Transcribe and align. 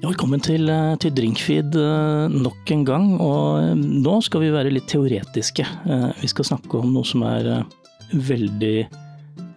Velkommen 0.00 0.40
til, 0.40 0.64
eh, 0.72 0.94
til 0.96 1.12
Drinkfeed 1.12 1.74
eh, 1.76 2.32
nok 2.32 2.70
en 2.72 2.84
gang. 2.88 3.06
Og 3.20 3.58
eh, 3.60 3.74
nå 3.76 4.14
skal 4.24 4.46
vi 4.46 4.52
være 4.54 4.72
litt 4.72 4.86
teoretiske. 4.88 5.66
Vi 6.22 6.30
skal 6.30 6.48
snakke 6.48 6.80
om 6.80 6.94
noe 6.94 7.04
som 7.04 7.24
er 7.28 7.66
veldig 8.10 8.86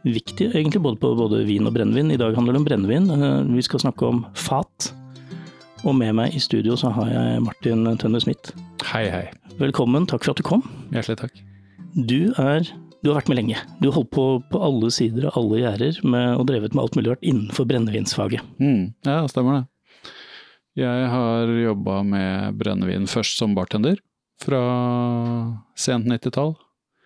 viktig, 0.04 0.50
egentlig 0.52 0.82
både 0.84 1.00
på 1.00 1.14
både 1.16 1.46
vin 1.48 1.70
og 1.70 1.78
brennevin. 1.78 2.12
I 2.12 2.20
dag 2.20 2.36
handler 2.36 2.58
det 2.58 2.62
om 2.62 2.68
brennevin. 2.68 3.08
Vi 3.56 3.64
skal 3.64 3.86
snakke 3.86 4.10
om 4.10 4.26
fat. 4.36 4.92
Og 5.88 5.96
med 5.96 6.12
meg 6.20 6.36
i 6.36 6.44
studio 6.44 6.76
så 6.80 6.92
har 6.92 7.08
jeg 7.12 7.42
Martin 7.48 7.88
Tønne 8.00 8.20
Smith. 8.24 8.52
Hei, 8.92 9.08
hei. 9.12 9.26
Velkommen, 9.64 10.08
takk 10.12 10.28
for 10.28 10.36
at 10.36 10.44
du 10.44 10.48
kom. 10.48 10.68
Hjertelig 10.92 11.22
takk. 11.24 11.44
Du 11.96 12.34
er 12.36 12.68
du 13.04 13.10
har 13.12 13.20
vært 13.20 13.32
med 13.32 13.40
lenge. 13.42 13.60
Du 13.82 13.90
har 13.90 13.98
holdt 13.98 14.14
på 14.16 14.26
på 14.48 14.60
alle 14.64 14.88
sider 14.96 15.28
og 15.28 15.36
alle 15.40 15.60
gjerder 15.60 15.98
med, 16.08 16.38
og 16.40 16.48
drevet 16.48 16.76
med 16.76 16.86
alt 16.86 16.96
mulig 16.96 17.12
rart 17.12 17.26
innenfor 17.28 17.68
brennevinsfaget. 17.68 18.44
Mm, 18.64 18.94
ja, 19.04 19.18
stemmer 19.28 19.58
det. 19.58 19.66
Jeg 20.74 21.08
har 21.12 21.50
jobba 21.54 22.00
med 22.02 22.58
brennevin 22.58 23.06
først 23.10 23.38
som 23.38 23.54
bartender, 23.54 24.00
fra 24.42 24.62
sent 25.78 26.08
90-tall. 26.10 26.56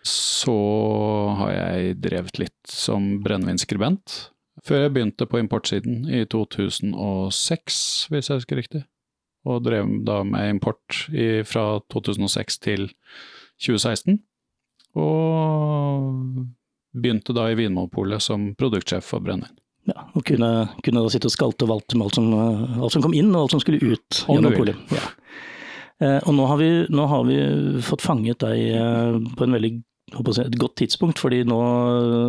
Så 0.08 0.56
har 1.36 1.52
jeg 1.52 1.98
drevet 2.00 2.40
litt 2.40 2.72
som 2.72 3.18
brennevinskribent, 3.26 4.32
før 4.64 4.86
jeg 4.86 4.94
begynte 4.96 5.28
på 5.28 5.42
importsiden 5.42 6.06
i 6.08 6.24
2006, 6.32 7.82
hvis 8.14 8.32
jeg 8.32 8.40
husker 8.40 8.62
riktig. 8.62 8.84
Og 9.48 9.64
drev 9.68 9.90
da 10.08 10.22
med 10.28 10.56
import 10.56 11.04
i, 11.12 11.44
fra 11.48 11.82
2006 11.92 12.60
til 12.64 12.88
2016. 13.64 14.22
Og 14.98 16.48
begynte 16.96 17.36
da 17.36 17.50
i 17.52 17.60
Vinmonopolet 17.60 18.24
som 18.24 18.54
produktsjef 18.60 19.12
for 19.12 19.24
brennevin. 19.24 19.60
Ja, 19.88 20.04
og 20.12 20.24
kunne, 20.28 20.50
kunne, 20.84 21.02
da 21.04 21.12
sitte 21.12 21.30
og 21.30 21.34
skalte 21.34 21.64
og 21.64 21.72
valte 21.72 21.96
med 21.96 22.10
alt 22.10 22.18
som, 22.18 22.32
alt 22.36 22.96
som, 22.96 23.04
kom 23.06 23.16
inn 23.16 23.32
og 23.32 23.46
alt 23.46 23.56
som 23.56 23.62
skulle 23.64 23.80
ut 23.80 24.24
gjennom 24.28 24.56
polet. 24.58 24.80
Ja. 24.92 25.04
Eh, 26.04 26.18
og 26.28 26.34
nå 26.38 26.48
har, 26.50 26.60
vi, 26.62 26.72
nå 26.94 27.06
har, 27.10 27.24
vi, 27.26 27.38
fått 27.86 28.04
fanget 28.06 28.44
deg 28.44 28.60
eh, 28.78 29.16
på 29.38 29.46
en 29.46 29.56
veldig, 29.58 29.72
si, 30.36 30.44
et 30.44 30.58
godt 30.62 30.76
tidspunkt, 30.84 31.22
fordi 31.24 31.42
nå 31.48 31.60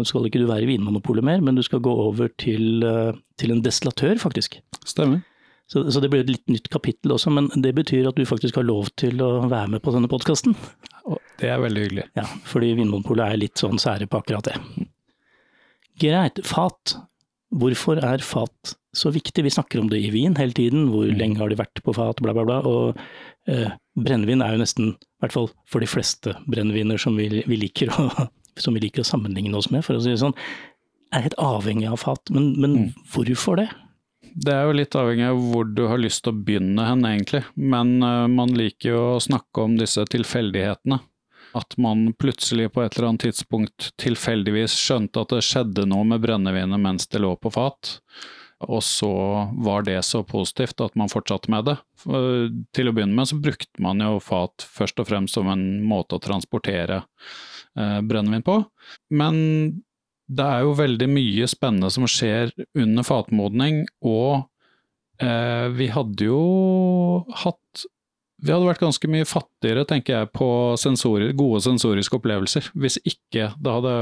skal 0.09 0.29
ikke 0.29 0.41
du 0.41 0.47
være 0.49 0.65
i 0.65 0.71
Vinmonopolet 0.71 1.27
mer, 1.27 1.43
men 1.45 1.59
du 1.59 1.65
skal 1.67 1.83
gå 1.85 1.93
over 2.07 2.31
til, 2.41 2.85
eh, 2.87 3.11
til 3.41 3.53
en 3.53 3.65
destillatør, 3.65 4.23
faktisk. 4.23 4.61
Stemmer. 4.87 5.25
Så, 5.69 5.83
så, 5.93 6.01
det 6.01 6.09
blir 6.09 6.23
et 6.23 6.31
litt 6.31 6.47
nytt 6.49 6.71
kapittel 6.73 7.13
også, 7.13 7.33
men 7.35 7.51
det 7.61 7.75
betyr 7.77 8.07
at 8.09 8.17
du 8.17 8.25
faktisk 8.25 8.57
har 8.57 8.65
lov 8.65 8.89
til 8.97 9.21
å 9.21 9.43
være 9.51 9.75
med 9.75 9.85
på 9.85 9.93
denne 9.93 10.09
podkasten. 10.09 10.55
Det 11.39 11.51
er 11.51 11.61
veldig 11.61 11.83
hyggelig. 11.85 12.07
Ja, 12.17 12.25
fordi 12.49 12.71
Vinmonopolet 12.79 13.35
er 13.35 13.43
litt 13.43 13.61
sånn 13.61 13.81
sære 13.81 14.09
på 14.09 14.23
akkurat 14.23 14.49
det. 14.49 14.89
Greit. 16.01 16.41
Fat 16.47 16.97
Hvorfor 17.49 18.01
er 18.05 18.25
fat 18.25 18.75
så 18.97 19.11
viktig? 19.15 19.45
Vi 19.47 19.53
snakker 19.53 19.81
om 19.81 19.89
det 19.89 20.01
i 20.05 20.11
vin 20.13 20.37
hele 20.37 20.53
tiden, 20.57 20.89
hvor 20.93 21.09
mm. 21.09 21.17
lenge 21.17 21.41
har 21.41 21.49
de 21.49 21.57
vært 21.61 21.81
på 21.85 21.95
fat, 21.97 22.21
bla, 22.25 22.35
bla, 22.37 22.45
bla. 22.45 22.59
Og 22.69 22.99
eh, 23.49 23.73
brennevin 23.97 24.45
er 24.45 24.55
jo 24.55 24.63
nesten, 24.63 24.91
i 24.99 25.25
hvert 25.25 25.37
fall 25.37 25.49
for 25.71 25.85
de 25.85 25.89
fleste 25.89 26.37
brenneviner 26.51 27.01
som 27.01 27.17
vi, 27.17 27.31
vi, 27.41 27.61
liker 27.65 27.93
å, 27.95 28.09
som 28.63 28.77
vi 28.77 28.85
liker 28.85 29.05
å 29.05 29.09
sammenligne 29.09 29.57
oss 29.57 29.71
med, 29.73 29.87
for 29.87 29.97
å 29.97 30.05
si 30.05 30.13
det 30.13 30.21
sånn, 30.21 30.37
er 31.15 31.25
helt 31.25 31.39
avhengig 31.41 31.89
av 31.89 32.03
fat. 32.05 32.35
Men, 32.35 32.53
men 32.61 32.79
mm. 32.83 32.89
hvorfor 33.15 33.63
det? 33.63 33.71
Det 34.39 34.53
er 34.53 34.69
jo 34.69 34.77
litt 34.77 34.97
avhengig 34.99 35.31
av 35.31 35.39
hvor 35.41 35.71
du 35.73 35.87
har 35.89 36.01
lyst 36.01 36.27
til 36.27 36.35
å 36.35 36.41
begynne 36.45 36.85
hen, 36.85 37.07
egentlig. 37.09 37.47
Men 37.57 37.97
uh, 38.05 38.27
man 38.31 38.53
liker 38.55 38.93
jo 38.93 39.05
å 39.15 39.23
snakke 39.25 39.65
om 39.65 39.79
disse 39.81 40.05
tilfeldighetene 40.13 41.01
at 41.59 41.77
man 41.81 42.13
plutselig 42.19 42.71
på 42.73 42.83
et 42.85 42.97
eller 42.97 43.11
annet 43.11 43.29
tidspunkt 43.29 43.93
tilfeldigvis 44.01 44.77
skjønte 44.79 45.23
at 45.25 45.35
det 45.35 45.45
skjedde 45.47 45.87
noe 45.91 46.07
med 46.09 46.23
brennevinet 46.25 46.81
mens 46.83 47.09
det 47.11 47.23
lå 47.25 47.35
på 47.41 47.53
fat. 47.55 47.99
Og 48.67 48.83
så 48.83 49.11
var 49.63 49.85
det 49.87 50.01
så 50.03 50.25
positivt 50.27 50.81
at 50.83 50.97
man 50.99 51.11
fortsatte 51.11 51.51
med 51.53 51.69
det. 51.69 51.77
Til 52.75 52.91
å 52.91 52.95
begynne 52.95 53.15
med 53.15 53.31
så 53.31 53.39
brukte 53.39 53.85
man 53.85 54.03
jo 54.03 54.19
fat 54.23 54.67
først 54.67 54.99
og 54.99 55.11
fremst 55.11 55.39
som 55.39 55.51
en 55.53 55.67
måte 55.87 56.19
å 56.19 56.23
transportere 56.23 57.05
eh, 57.79 58.01
brennevin 58.03 58.43
på. 58.47 58.59
Men 59.15 59.39
det 60.29 60.45
er 60.45 60.67
jo 60.67 60.75
veldig 60.79 61.09
mye 61.13 61.47
spennende 61.49 61.91
som 61.95 62.09
skjer 62.11 62.51
under 62.77 63.07
fatmodning, 63.07 63.85
og 64.05 64.49
eh, 65.23 65.69
vi 65.79 65.89
hadde 65.95 66.27
jo 66.29 66.43
hatt 67.45 67.87
vi 68.39 68.53
hadde 68.55 68.69
vært 68.69 68.83
ganske 68.83 69.11
mye 69.11 69.27
fattigere, 69.27 69.83
tenker 69.89 70.15
jeg, 70.15 70.31
på 70.37 70.49
sensorer, 70.79 71.33
gode 71.39 71.61
sensoriske 71.65 72.21
opplevelser, 72.21 72.71
hvis 72.79 73.01
ikke 73.03 73.51
det 73.59 73.75
hadde 73.75 73.95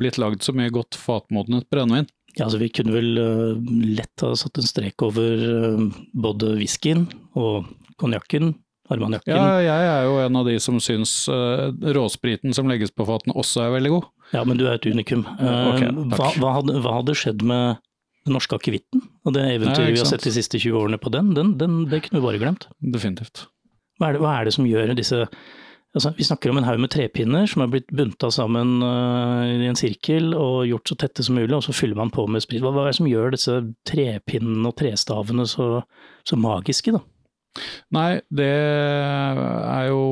blitt 0.00 0.18
lagd 0.18 0.42
så 0.42 0.54
mye 0.56 0.72
godt 0.74 0.98
fatmodnet 0.98 1.68
brennevin. 1.70 2.08
Ja, 2.34 2.48
altså 2.48 2.58
Vi 2.58 2.72
kunne 2.74 2.96
vel 2.96 3.14
uh, 3.20 3.54
lett 3.94 4.24
ha 4.26 4.32
satt 4.38 4.58
en 4.58 4.66
strek 4.66 5.04
over 5.06 5.44
uh, 5.46 5.84
både 6.18 6.56
whiskyen 6.58 7.06
og 7.38 7.70
konjakken, 8.02 8.56
armagnakken. 8.90 9.30
Ja, 9.30 9.62
jeg 9.62 9.86
er 9.92 10.08
jo 10.08 10.18
en 10.24 10.40
av 10.42 10.50
de 10.50 10.58
som 10.62 10.82
syns 10.82 11.14
uh, 11.30 11.70
råspriten 11.94 12.56
som 12.56 12.66
legges 12.70 12.90
på 12.90 13.06
fatene 13.06 13.38
også 13.38 13.68
er 13.68 13.76
veldig 13.76 13.94
god. 13.94 14.10
Ja, 14.34 14.42
men 14.42 14.58
du 14.58 14.66
er 14.66 14.80
et 14.80 14.90
unikum. 14.90 15.22
Okay, 15.38 15.94
hva, 15.94 16.34
hva, 16.42 16.58
hadde, 16.58 16.80
hva, 16.82 16.98
hadde, 16.98 17.14
skjedd 17.14 17.46
med 17.46 17.78
den 18.26 18.34
norske 18.34 18.56
akevitten 18.56 19.04
og 19.28 19.34
det 19.36 19.44
eventyret 19.52 19.92
ja, 19.92 19.94
vi 19.94 20.00
har 20.00 20.08
sett 20.08 20.26
de 20.26 20.32
siste 20.34 20.58
20 20.58 20.80
årene 20.80 20.98
på 20.98 21.12
den? 21.14 21.34
den, 21.36 21.54
den 21.60 21.84
det 21.92 22.06
kunne 22.08 22.18
vi 22.18 22.26
bare 22.32 22.42
glemt. 22.42 22.66
Definitivt. 22.82 23.46
Hva 24.04 24.10
er, 24.10 24.16
det, 24.16 24.20
hva 24.20 24.32
er 24.36 24.48
det 24.48 24.52
som 24.52 24.66
gjør 24.68 24.90
disse 24.98 25.22
altså, 25.24 26.10
Vi 26.18 26.26
snakker 26.28 26.52
om 26.52 26.60
en 26.60 26.66
haug 26.68 26.82
med 26.82 26.92
trepinner 26.92 27.48
som 27.48 27.64
er 27.64 27.70
blitt 27.72 27.88
bunta 27.88 28.28
sammen 28.34 28.76
uh, 28.84 29.48
i 29.48 29.70
en 29.70 29.78
sirkel 29.78 30.34
og 30.36 30.66
gjort 30.68 30.92
så 30.92 30.98
tette 31.00 31.24
som 31.24 31.38
mulig, 31.38 31.54
og 31.56 31.64
så 31.64 31.72
fyller 31.72 31.96
man 31.96 32.12
på 32.12 32.26
med 32.28 32.44
sprit. 32.44 32.60
Hva, 32.60 32.74
hva 32.74 32.84
er 32.84 32.92
det 32.92 33.00
som 33.00 33.08
gjør 33.08 33.32
disse 33.32 33.56
trepinnene 33.88 34.68
og 34.68 34.76
trestavene 34.82 35.48
så, 35.48 35.68
så 36.28 36.36
magiske, 36.36 36.92
da? 36.98 37.00
Nei, 37.94 38.18
det 38.34 38.50
er 38.50 39.88
jo 39.88 40.04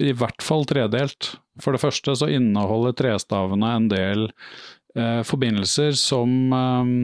i 0.00 0.14
hvert 0.16 0.40
fall 0.42 0.64
tredelt. 0.68 1.34
For 1.60 1.76
det 1.76 1.82
første 1.82 2.14
så 2.16 2.30
inneholder 2.32 2.96
trestavene 2.96 3.74
en 3.76 3.88
del 3.92 4.30
eh, 4.96 5.20
forbindelser 5.28 5.92
som 6.00 6.32
eh, 6.56 6.94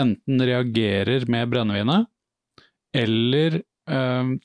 enten 0.00 0.46
reagerer 0.48 1.28
med 1.28 1.52
brennevinet, 1.52 2.08
eller 2.96 3.60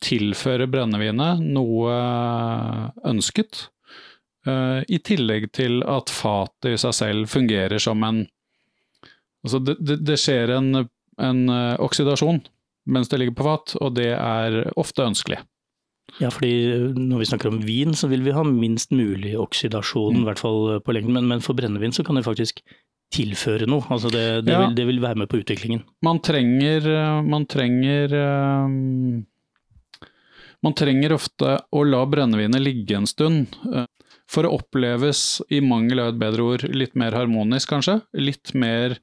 tilføre 0.02 0.66
brennevinet 0.72 1.44
noe 1.46 1.98
ønsket. 3.06 3.68
Eh, 4.48 4.82
I 4.88 5.00
tillegg 5.04 5.50
til 5.56 5.82
at 5.88 6.12
fatet 6.14 6.72
i 6.72 6.80
seg 6.80 6.96
selv 6.96 7.32
fungerer 7.32 7.82
som 7.82 8.04
en 8.08 8.26
Altså, 9.46 9.60
det, 9.64 9.78
det, 9.80 9.96
det 10.04 10.16
skjer 10.20 10.50
en, 10.52 10.88
en, 11.24 11.42
eh, 11.54 11.76
oksidasjon 11.80 12.42
mens 12.90 13.08
det 13.08 13.20
ligger 13.22 13.36
på 13.38 13.46
fat, 13.46 13.76
og 13.80 13.94
det 13.96 14.10
er 14.16 14.58
ofte 14.80 15.06
ønskelig. 15.06 15.38
Ja, 16.20 16.32
fordi 16.34 16.50
når 16.98 17.22
vi 17.22 17.28
snakker 17.30 17.52
om 17.52 17.62
vin, 17.64 17.94
så 17.96 18.10
vil 18.12 18.26
vi 18.26 18.34
ha 18.36 18.44
minst 18.48 18.92
mulig 18.96 19.38
oksidasjon, 19.40 20.18
mm. 20.18 20.22
i 20.24 20.28
hvert 20.28 20.42
fall 20.42 20.82
på 20.84 20.96
lengden. 20.98 21.16
Men, 21.20 21.30
men, 21.30 21.44
for 21.46 21.56
brennevin 21.56 21.96
så 21.96 22.04
kan 22.04 22.18
det 22.18 22.26
faktisk 22.26 22.60
tilføre 23.14 23.68
noe. 23.70 23.86
Altså 23.94 24.12
det, 24.12 24.26
det, 24.48 24.54
ja. 24.54 24.66
vil, 24.66 24.76
det, 24.78 24.86
vil, 24.90 25.02
være 25.04 25.22
med 25.24 25.32
på 25.32 25.42
utviklingen. 25.42 25.84
Man 26.06 26.20
trenger, 26.24 26.88
man 27.26 27.48
trenger 27.50 28.16
um, 28.18 29.22
Man 30.66 30.76
trenger 30.76 31.16
ofte 31.16 31.60
å 31.72 31.86
la 31.86 32.02
brennevinet 32.10 32.64
ligge 32.64 32.98
en 32.98 33.08
stund. 33.10 33.56
Uh, 33.64 33.86
for 34.28 34.44
å 34.44 34.58
oppleves, 34.58 35.40
i 35.54 35.62
mangel 35.64 36.02
av 36.04 36.12
et 36.12 36.20
bedre 36.20 36.44
ord, 36.44 36.68
litt 36.76 36.98
mer 37.00 37.16
harmonisk, 37.16 37.72
kanskje. 37.72 38.02
Litt 38.20 38.54
mer 38.58 39.00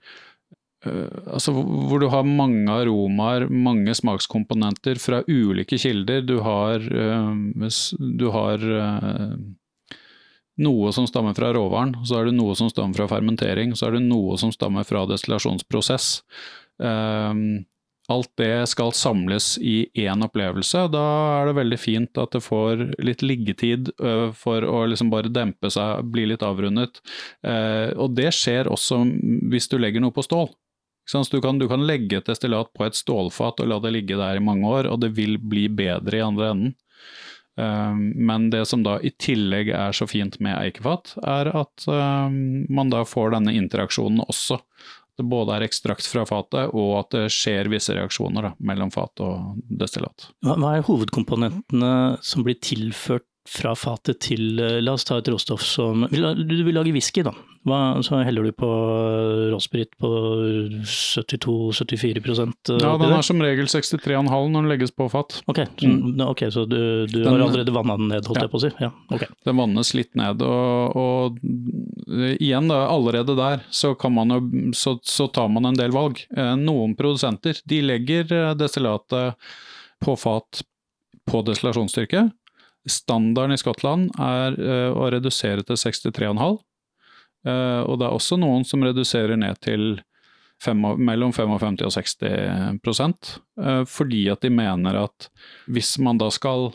Altså 0.84 1.54
hvor 1.56 1.96
du 2.02 2.10
har 2.12 2.26
mange 2.28 2.68
aromaer, 2.68 3.46
mange 3.48 3.94
smakskomponenter 3.96 4.98
fra 5.00 5.22
ulike 5.24 5.78
kilder. 5.80 6.20
Du 6.28 6.34
har, 6.44 6.84
du 6.84 8.26
har 8.34 8.66
noe 10.62 10.92
som 10.94 11.06
stammer 11.10 11.34
fra 11.36 11.52
råvaren, 11.54 11.96
så 12.06 12.20
er 12.20 12.28
det 12.28 12.38
noe 12.38 12.54
som 12.58 12.70
stammer 12.70 12.96
fra 12.98 13.08
fermentering, 13.10 13.74
så 13.74 13.88
er 13.88 13.98
det 13.98 14.04
noe 14.06 14.38
som 14.40 14.52
stammer 14.54 14.86
fra 14.86 15.04
destillasjonsprosess. 15.10 16.18
Um, 16.78 17.64
alt 18.12 18.28
det 18.36 18.66
skal 18.68 18.92
samles 18.92 19.54
i 19.64 19.86
én 19.96 20.24
opplevelse. 20.26 20.82
Da 20.92 21.04
er 21.40 21.48
det 21.48 21.56
veldig 21.56 21.78
fint 21.80 22.20
at 22.20 22.34
det 22.36 22.42
får 22.44 22.82
litt 23.00 23.24
liggetid 23.24 23.88
for 24.36 24.66
å 24.68 24.82
liksom 24.90 25.08
bare 25.12 25.32
dempe 25.32 25.70
seg, 25.72 26.04
bli 26.12 26.26
litt 26.28 26.44
avrundet. 26.44 27.00
Uh, 27.46 27.96
og 27.96 28.12
det 28.18 28.30
skjer 28.36 28.68
også 28.68 29.00
hvis 29.50 29.70
du 29.72 29.78
legger 29.80 30.04
noe 30.04 30.14
på 30.14 30.26
stål. 30.26 30.52
Du 31.04 31.40
kan, 31.40 31.58
du 31.60 31.66
kan, 31.68 31.84
legge 31.84 32.16
et 32.16 32.28
destillat 32.28 32.70
på 32.72 32.86
et 32.86 32.96
stålfat 32.96 33.60
og 33.60 33.68
la 33.68 33.76
det 33.84 33.92
ligge 33.92 34.16
der 34.16 34.38
i 34.38 34.44
mange 34.44 34.64
år, 34.64 34.88
og 34.88 35.02
det 35.02 35.10
vil 35.16 35.36
bli 35.36 35.66
bedre 35.68 36.16
i 36.16 36.24
andre 36.24 36.48
enden. 36.54 36.72
Ehm, 37.60 38.08
men 38.26 38.50
det 38.50 38.64
som 38.66 38.82
da 38.86 38.98
i 39.00 39.12
tillegg 39.20 39.70
er 39.74 39.94
så 39.96 40.08
fint 40.10 40.40
med 40.42 40.56
eikefat, 40.58 41.16
er 41.22 41.52
at 41.54 41.86
ehm, 41.90 42.66
man 42.72 42.92
da 42.92 43.04
får 43.08 43.36
denne 43.36 43.54
interaksjonen 43.56 44.24
også. 44.26 44.60
Det 45.14 45.26
både 45.30 45.54
er 45.54 45.66
ekstrakt 45.68 46.06
fra 46.10 46.24
fatet, 46.26 46.72
og 46.74 46.96
at 46.98 47.12
det 47.14 47.28
skjer 47.30 47.70
visse 47.70 47.94
reaksjoner 47.94 48.48
da, 48.48 48.50
mellom 48.58 48.90
fat 48.90 49.22
og 49.22 49.60
destillat. 49.70 50.26
Hva 50.42 50.72
er 50.74 50.86
hovedkomponentene 50.88 51.92
som 52.26 52.46
blir 52.46 52.58
tilført 52.58 53.28
fra 53.48 53.74
fatet 53.76 54.22
til 54.24 54.60
eh, 54.62 54.78
La 54.80 54.94
oss 54.96 55.04
ta 55.04 55.18
et 55.20 55.28
råstoff 55.28 55.62
som 55.66 56.06
Du 56.08 56.64
vil 56.64 56.74
lage 56.74 56.92
whisky, 56.94 57.22
da. 57.26 57.32
Hva, 57.64 57.96
så 58.04 58.18
heller 58.24 58.44
du 58.44 58.52
på 58.56 58.68
råsprit 59.52 59.94
på 60.00 60.08
72-74% 60.84 62.74
Ja, 62.76 62.90
den 63.00 63.12
er 63.16 63.24
som 63.24 63.40
regel 63.40 63.68
63,5 63.70 64.20
når 64.28 64.52
den 64.58 64.68
legges 64.68 64.92
på 64.92 65.06
fat. 65.12 65.38
Ok, 65.48 65.62
så, 65.80 65.88
mm. 65.88 66.20
okay, 66.26 66.52
så 66.52 66.66
du, 66.68 67.06
du 67.08 67.22
den, 67.22 67.30
har 67.30 67.40
allerede 67.46 67.72
vanna 67.72 67.96
den 68.00 68.12
ned, 68.12 68.28
holdt 68.28 68.42
ja. 68.42 68.44
jeg 68.44 68.52
på 68.52 68.60
å 68.60 68.64
si? 68.66 68.72
Ja, 68.84 68.90
okay. 69.08 69.32
Den 69.48 69.56
vannes 69.62 69.94
litt 69.96 70.12
ned, 70.20 70.44
og, 70.44 70.92
og, 71.00 71.40
igjen 72.36 72.68
da, 72.68 72.82
allerede 72.92 73.32
der 73.38 73.64
så, 73.72 73.94
man 74.12 74.28
så, 74.76 74.98
så, 75.00 75.28
tar 75.32 75.48
man 75.52 75.64
en 75.72 75.80
del 75.80 75.92
valg. 75.96 76.20
Noen 76.60 76.92
produsenter 77.00 77.64
de 77.64 77.80
legger 77.80 78.52
destillatet 78.60 79.40
på 80.04 80.20
fat 80.20 80.60
på 81.24 81.40
destillasjonsstyrke. 81.48 82.28
Standarden 82.90 83.54
i 83.54 83.60
Skottland 83.60 84.10
er 84.20 84.56
uh, 84.60 84.90
å 84.92 85.08
redusere 85.12 85.64
til 85.64 85.78
63,5. 85.80 86.58
Uh, 87.44 87.50
eh, 87.50 87.80
og 87.84 88.00
det 88.00 88.08
er 88.08 88.16
også 88.16 88.38
noen 88.40 88.64
som 88.68 88.84
reduserer 88.84 89.38
ned 89.40 89.60
til 89.64 89.98
fem, 90.62 90.80
mellom 90.80 91.32
55 91.32 91.84
og 91.86 91.94
60 91.96 93.32
uh, 93.60 93.84
fordi 93.88 94.26
at 94.32 94.44
de 94.44 94.52
mener 94.52 95.00
at 95.00 95.28
hvis 95.66 95.96
man 96.04 96.20
da 96.20 96.30
skal 96.32 96.72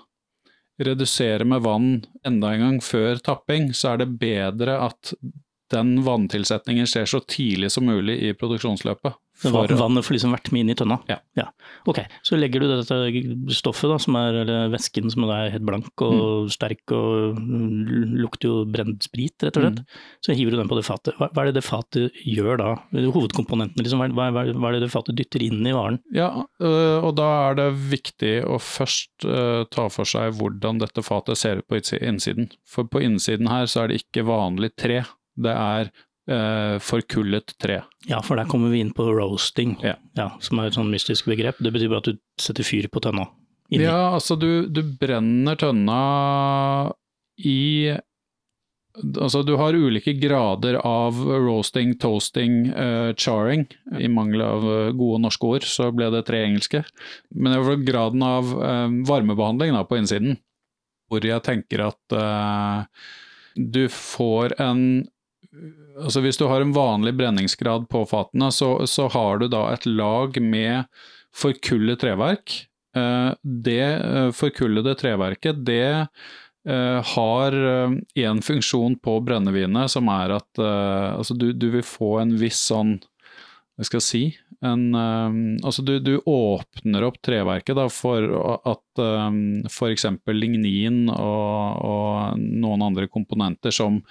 redusere 0.79 1.45
med 1.45 1.61
vann 1.65 1.89
enda 2.25 2.53
en 2.53 2.65
gang 2.65 2.81
før 2.81 3.19
tapping, 3.21 3.73
så 3.75 3.93
er 3.93 4.03
det 4.03 4.13
bedre 4.21 4.77
at 4.87 5.13
den 5.69 5.99
vanntilsetningen 6.05 6.87
skjer 6.89 7.09
så 7.09 7.19
tidlig 7.19 7.69
som 7.73 7.85
mulig 7.85 8.15
i 8.25 8.33
produksjonsløpet. 8.33 9.17
For, 9.39 9.71
Vannet 9.79 10.03
får 10.03 10.17
liksom 10.17 10.33
vært 10.35 10.49
med 10.51 10.65
inn 10.65 10.71
i 10.73 10.75
tønna? 10.77 10.97
Ja. 11.07 11.17
ja. 11.37 11.45
Ok, 11.87 12.01
så 12.27 12.35
legger 12.35 12.63
du 12.63 12.67
dette 12.71 12.97
stoffet, 13.55 13.87
da, 13.91 13.99
som 14.01 14.17
er, 14.19 14.41
eller 14.41 14.71
væsken 14.73 15.07
som 15.13 15.23
er 15.29 15.53
helt 15.53 15.65
blank 15.67 16.03
og 16.03 16.47
mm. 16.47 16.49
sterk 16.51 16.93
og 16.95 17.39
lukter 18.19 18.49
jo 18.49 18.57
brent 18.69 19.07
sprit, 19.07 19.35
rett 19.45 19.59
og 19.59 19.63
slett. 19.63 19.79
Mm. 19.79 20.01
Så 20.25 20.35
hiver 20.35 20.55
du 20.55 20.59
den 20.59 20.71
på 20.71 20.79
det 20.79 20.85
fatet. 20.87 21.15
Hva, 21.19 21.29
hva, 21.31 21.45
er 21.45 21.51
det 21.51 21.61
det 21.61 21.65
fatet 21.67 22.19
gjør 22.27 22.59
da? 22.59 22.71
Hovedkomponentene, 22.99 23.85
liksom, 23.85 24.03
hva, 24.17 24.27
hva, 24.35 24.45
hva, 24.51 24.71
er 24.71 24.77
det 24.77 24.83
det 24.87 24.91
fatet 24.93 25.19
dytter 25.19 25.45
inn 25.45 25.63
i 25.63 25.75
varen? 25.75 26.01
Ja, 26.15 26.31
og 26.59 27.13
da 27.19 27.29
er 27.49 27.59
det 27.61 27.69
viktig 27.93 28.33
å 28.49 28.59
først 28.59 29.29
ta 29.71 29.87
for 29.93 30.09
seg 30.09 30.35
hvordan 30.39 30.83
dette 30.83 31.05
fatet 31.05 31.39
ser 31.39 31.63
ut 31.63 31.69
på 31.69 31.79
innsiden. 31.79 32.51
For 32.67 32.89
på 32.89 33.03
innsiden 33.05 33.47
her 33.51 33.69
så 33.71 33.85
er 33.85 33.93
det 33.93 34.03
ikke 34.03 34.27
vanlig 34.27 34.73
tre 34.79 35.03
det 35.39 35.55
er 35.55 35.91
forkullet 36.85 37.55
tre. 37.57 37.79
Ja, 38.05 38.19
for 38.21 38.37
der 38.37 38.45
kommer 38.49 38.69
vi 38.69 38.83
inn 38.83 38.91
på 38.93 39.07
roasting, 39.09 39.73
ja. 39.81 39.95
Ja, 40.17 40.27
som 40.45 40.61
er 40.61 40.69
et 40.69 40.77
sånn 40.77 40.91
mystisk 40.93 41.29
begrep. 41.31 41.57
Det 41.57 41.71
betyr 41.73 41.89
bare 41.89 42.03
at 42.03 42.09
du 42.11 42.19
setter 42.41 42.67
fyr 42.67 42.85
på 42.91 43.01
tønna. 43.01 43.25
Inni. 43.69 43.85
Ja, 43.85 44.15
altså 44.15 44.37
du, 44.39 44.65
du 44.69 44.81
brenner 44.99 45.57
tønna 45.59 45.97
i 47.45 47.97
Altså, 48.99 49.43
du 49.45 49.53
har 49.55 49.77
ulike 49.77 50.11
grader 50.19 50.75
av 50.83 51.15
roasting, 51.23 51.93
toasting, 52.01 52.71
uh, 52.73 53.13
charring. 53.15 53.67
I 53.95 54.09
mangel 54.11 54.41
av 54.43 54.65
uh, 54.65 54.89
gode 54.97 55.21
norske 55.23 55.45
ord, 55.47 55.67
så 55.69 55.87
ble 55.95 56.09
det 56.11 56.25
tre 56.27 56.41
engelske. 56.47 56.81
Men 57.31 57.53
det 57.53 57.61
var 57.63 57.85
graden 57.87 58.25
av 58.25 58.49
uh, 58.57 58.89
varmebehandling 59.07 59.77
da, 59.77 59.85
på 59.87 60.01
innsiden, 60.01 60.35
hvor 61.07 61.23
jeg 61.23 61.45
tenker 61.45 61.85
at 61.85 62.17
du 63.55 63.85
får 63.89 64.57
en 64.61 64.81
altså 65.97 66.21
Hvis 66.21 66.37
du 66.37 66.45
har 66.49 66.61
en 66.61 66.75
vanlig 66.75 67.15
brenningsgrad 67.17 67.87
på 67.89 68.03
fatene, 68.09 68.51
så, 68.51 68.87
så 68.87 69.07
har 69.13 69.39
du 69.41 69.47
da 69.51 69.69
et 69.73 69.87
lag 69.89 70.37
med 70.41 70.85
forkullet 71.35 72.01
treverk. 72.01 72.55
Eh, 72.95 73.31
det 73.41 73.85
eh, 73.93 74.29
forkullede 74.35 74.95
treverket, 74.97 75.65
det 75.65 76.07
eh, 76.67 77.13
har 77.13 77.57
én 78.15 78.41
funksjon 78.41 78.97
på 79.03 79.19
brennevinet, 79.25 79.91
som 79.91 80.09
er 80.13 80.37
at 80.39 80.61
altså 80.61 81.37
du, 81.37 81.51
du, 81.53 81.69
vil 81.77 81.85
få 81.85 82.17
en 82.23 82.35
viss 82.39 82.67
sånn 82.71 82.97
Hva 83.77 83.87
skal 83.87 84.01
jeg 84.01 84.07
si 84.07 84.23
en, 84.65 84.89
Altså 85.63 85.85
du, 85.87 85.93
du, 86.03 86.17
åpner 86.27 87.05
opp 87.07 87.21
treverket 87.23 87.77
da, 87.79 87.85
for 87.93 88.25
at 88.67 88.99
um, 88.99 89.61
f.eks. 89.69 90.03
lignin 90.33 91.05
og, 91.13 91.79
og 91.79 92.41
noen 92.43 92.83
andre 92.89 93.07
komponenter 93.07 93.71
som 93.71 94.01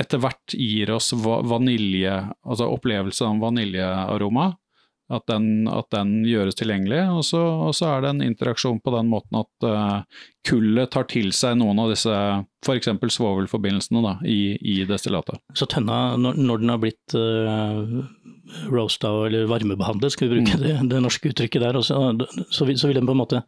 etter 0.00 0.22
hvert 0.22 0.56
gir 0.56 0.90
oss 0.94 1.12
vanilje, 1.14 2.16
altså 2.46 2.70
opplevelse 2.72 3.26
av 3.26 3.44
vaniljearoma. 3.44 4.50
At 5.10 5.24
den, 5.26 5.66
at 5.66 5.88
den, 5.90 6.20
gjøres 6.22 6.54
tilgjengelig. 6.54 7.00
Og 7.10 7.24
så, 7.26 7.40
og 7.40 7.72
så, 7.74 7.88
er 7.90 8.04
det 8.04 8.10
en 8.12 8.20
interaksjon 8.22 8.78
på 8.78 8.92
den 8.94 9.08
måten 9.10 9.40
at 9.40 9.66
uh, 9.66 10.20
kullet 10.46 10.92
tar 10.94 11.08
til 11.10 11.32
seg 11.34 11.56
noen 11.58 11.80
av 11.82 11.90
disse 11.90 12.14
f.eks. 12.62 12.92
svovelforbindelsene 13.16 14.04
da, 14.04 14.12
i, 14.22 14.54
i, 14.62 14.76
destillatet. 14.86 15.42
Så 15.58 15.66
tønna, 15.66 16.14
når, 16.14 16.38
når 16.38 16.62
den 16.62 16.70
har 16.70 16.82
blitt 16.84 17.16
uh, 17.18 18.06
roasta 18.70 19.10
eller 19.26 19.50
varmebehandlet, 19.50 20.14
skal 20.14 20.30
vi 20.30 20.38
bruke 20.38 20.60
mm. 20.60 20.62
det, 20.62 20.78
det, 20.94 21.02
norske 21.02 21.34
uttrykket 21.34 21.66
der, 21.66 21.82
også, 21.82 21.98
så, 22.46 22.70
vil, 22.70 22.78
så 22.78 22.92
vil 22.92 23.02
den 23.02 23.10
på 23.10 23.18
en 23.18 23.24
måte 23.24 23.42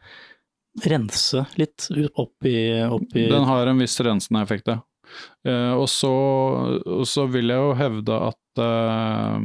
rense 0.82 1.44
litt 1.60 1.86
opp 2.18 2.48
i, 2.48 2.58
opp 2.90 3.14
i 3.14 3.28
Den 3.30 3.46
har 3.46 3.70
en 3.70 3.86
viss 3.86 4.00
rensende 4.02 4.42
effekt, 4.42 4.66
ja. 4.66 4.80
Uh, 5.46 5.74
og, 5.74 5.88
så, 5.90 6.12
og, 6.86 7.06
så, 7.08 7.26
vil 7.30 7.50
jeg 7.50 7.58
jo 7.58 7.76
hevde 7.78 8.18
at 8.30 8.62
uh, 8.62 9.38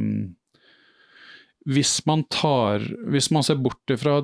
hvis 1.68 1.98
man 2.08 2.22
tar 2.32 2.84
Hvis 3.12 3.28
man 3.34 3.44
ser 3.44 3.58
bort 3.60 3.92
fra 4.00 4.20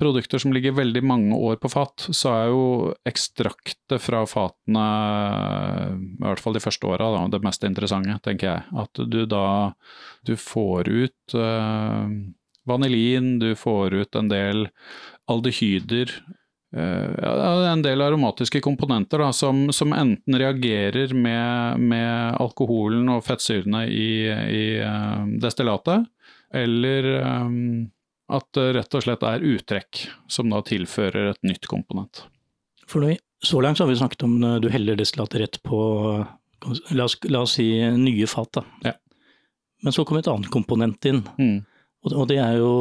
produkter 0.00 0.40
som 0.40 0.54
ligger 0.54 0.78
veldig 0.78 1.02
mange 1.04 1.36
år 1.36 1.58
på 1.60 1.68
fat, 1.72 2.06
så 2.08 2.32
er 2.32 2.46
jo 2.48 2.64
ekstraktet 3.08 4.00
fra 4.00 4.22
fatene, 4.28 4.86
i 5.98 6.22
hvert 6.24 6.40
fall 6.40 6.56
de 6.56 6.62
første 6.64 6.88
åra, 6.88 7.10
det 7.28 7.42
mest 7.44 7.66
interessante, 7.68 8.16
tenker 8.24 8.48
jeg. 8.48 8.64
At 8.84 9.02
du 9.12 9.24
da 9.28 9.74
du 10.24 10.36
får 10.40 10.88
ut 10.88 11.36
uh, 11.36 12.08
vanilin, 12.70 13.38
du 13.42 13.52
får 13.58 13.98
ut 14.00 14.16
en 14.16 14.32
del 14.32 14.68
aldehyder, 15.30 16.12
en 16.76 17.82
del 17.82 18.02
aromatiske 18.04 18.60
komponenter 18.62 19.18
da, 19.18 19.32
som, 19.34 19.72
som 19.74 19.94
enten 19.96 20.36
reagerer 20.38 21.14
med, 21.14 21.80
med, 21.82 22.36
alkoholen 22.38 23.08
og 23.10 23.24
fettsyrene 23.26 23.86
i, 23.90 24.10
i 24.30 24.64
uh, 24.78 25.26
destillatet, 25.42 26.06
eller 26.54 27.08
um, 27.24 27.88
at 28.30 28.46
det 28.54 28.68
rett 28.76 28.94
og 28.94 29.02
slett 29.02 29.26
er 29.26 29.46
uttrekk 29.46 30.04
som 30.30 30.52
da 30.54 30.62
tilfører 30.62 31.32
et 31.32 31.42
nytt 31.42 31.66
komponent. 31.70 32.24
For 32.86 33.02
vi, 33.02 33.18
Så 33.42 33.60
langt 33.60 33.78
så 33.78 33.84
har 33.84 33.90
vi 33.90 33.98
snakket 33.98 34.22
om 34.22 34.38
du 34.62 34.68
heller 34.70 34.98
destillatet 34.98 35.40
rett 35.40 35.62
på 35.66 35.80
la 36.90 37.04
oss, 37.04 37.18
la 37.24 37.40
oss, 37.40 37.56
si 37.58 37.66
nye 37.96 38.26
fat. 38.26 38.52
Da. 38.52 38.64
Ja. 38.84 38.92
Men 39.82 39.96
så 39.96 40.04
kom 40.04 40.20
et 40.20 40.28
annet 40.28 40.50
komponent 40.52 41.04
inn, 41.08 41.22
mm. 41.38 41.56
og, 42.04 42.12
og 42.12 42.28
det 42.30 42.40
er 42.42 42.58
jo 42.60 42.72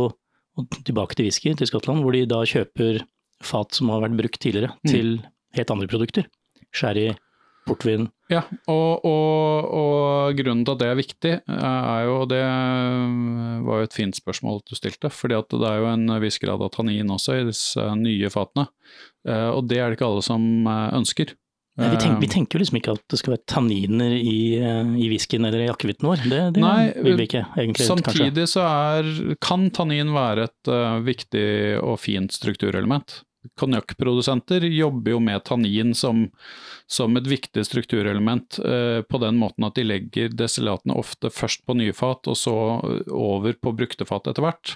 tilbake 0.84 1.16
til 1.16 1.30
whisky, 1.30 1.54
til 1.56 1.70
Skottland, 1.70 2.04
hvor 2.04 2.16
de 2.16 2.26
da 2.28 2.42
kjøper 2.48 3.04
fat 3.46 3.76
som 3.76 3.92
har 3.94 4.04
vært 4.06 4.20
brukt 4.20 4.42
tidligere, 4.42 4.76
mm. 4.84 4.92
til 4.92 5.18
helt 5.58 5.74
andre 5.74 5.90
produkter. 5.90 6.30
Sherry, 6.76 7.12
portvin. 7.70 8.08
Ja, 8.30 8.44
og, 8.70 9.06
og, 9.08 9.70
og, 9.74 10.38
grunnen 10.38 10.62
til 10.66 10.76
at 10.76 10.82
det 10.82 10.90
er 10.90 11.00
viktig, 11.00 11.34
er 11.50 12.06
jo, 12.06 12.16
og 12.24 12.30
det 12.30 12.44
var 13.66 13.82
jo 13.82 13.90
et 13.90 13.98
fint 13.98 14.18
spørsmål 14.18 14.62
du 14.70 14.76
stilte, 14.78 15.10
fordi 15.14 15.38
at 15.40 15.50
det 15.54 15.70
er 15.70 15.82
jo 15.82 15.92
en 15.92 16.16
viss 16.22 16.38
grad 16.42 16.62
av 16.62 16.74
tannin 16.76 17.10
også 17.16 17.40
i 17.40 17.46
disse 17.50 17.86
nye 17.98 18.30
fatene. 18.34 18.70
Eh, 19.28 19.50
og 19.52 19.68
det 19.70 19.80
er 19.80 19.90
det 19.90 20.00
ikke 20.00 20.10
alle 20.10 20.26
som 20.26 20.44
eh, 20.70 20.90
ønsker. 21.00 21.34
Nei, 21.80 21.94
vi, 21.94 22.00
tenker, 22.02 22.20
vi, 22.20 22.28
eh, 22.28 22.34
tenker, 22.34 22.58
jo 22.58 22.64
liksom 22.64 22.78
ikke 22.82 22.94
at 22.98 23.04
det 23.12 23.20
skal 23.22 23.34
være 23.34 23.46
tanniner 23.48 24.14
i, 24.18 24.40
i 24.60 25.10
whiskyen 25.12 25.48
eller 25.48 25.64
i 25.64 25.70
akevitten 25.72 26.10
vår. 26.10 26.26
Det, 26.26 26.42
det 26.58 26.64
Nei, 26.64 26.90
vil 27.06 27.16
vi 27.22 27.28
ikke 27.30 27.46
egentlig. 27.54 27.88
Samtidig 27.88 28.34
kanskje. 28.36 28.48
så 28.52 28.66
er, 28.68 29.12
kan 29.44 29.70
tannin 29.76 30.12
være 30.16 30.50
et 30.50 30.72
uh, 30.74 31.00
viktig 31.06 31.48
og 31.80 31.96
fint 32.04 32.36
strukturelement. 32.36 33.22
Konjakkprodusenter 33.60 34.66
jobber 34.68 35.14
jo 35.14 35.20
med 35.24 35.44
tannin 35.48 35.94
som, 35.96 36.26
som 36.92 37.16
et 37.16 37.28
viktig 37.28 37.64
strukturelement, 37.66 38.60
eh, 38.60 39.00
på 39.02 39.22
den 39.24 39.40
måten 39.40 39.64
at 39.64 39.80
de 39.80 39.86
legger 39.88 40.34
destillatene 40.36 40.98
ofte 41.00 41.32
først 41.32 41.64
på 41.68 41.78
nye 41.80 41.96
fat, 41.96 42.28
og 42.28 42.36
så 42.36 42.56
over 43.08 43.56
på 43.56 43.76
brukte 43.80 44.08
fat 44.10 44.28
etter 44.28 44.44
hvert. 44.44 44.76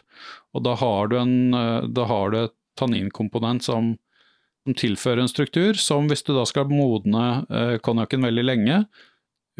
Og 0.55 0.63
da 0.63 0.77
har 0.79 1.11
du, 1.11 1.17
en, 1.19 1.35
eh, 1.59 1.89
da 1.91 2.07
har 2.07 2.31
du 2.31 2.39
et 2.45 2.55
tanninkomponent 2.79 3.67
som, 3.67 3.93
som, 4.63 4.77
tilfører 4.79 5.25
en 5.25 5.31
struktur, 5.31 5.75
som 5.75 6.07
hvis 6.07 6.23
du 6.23 6.31
da 6.37 6.47
skal 6.47 6.71
modne 6.71 7.43
eh, 7.51 7.75
veldig 7.83 8.47
lenge, 8.47 8.85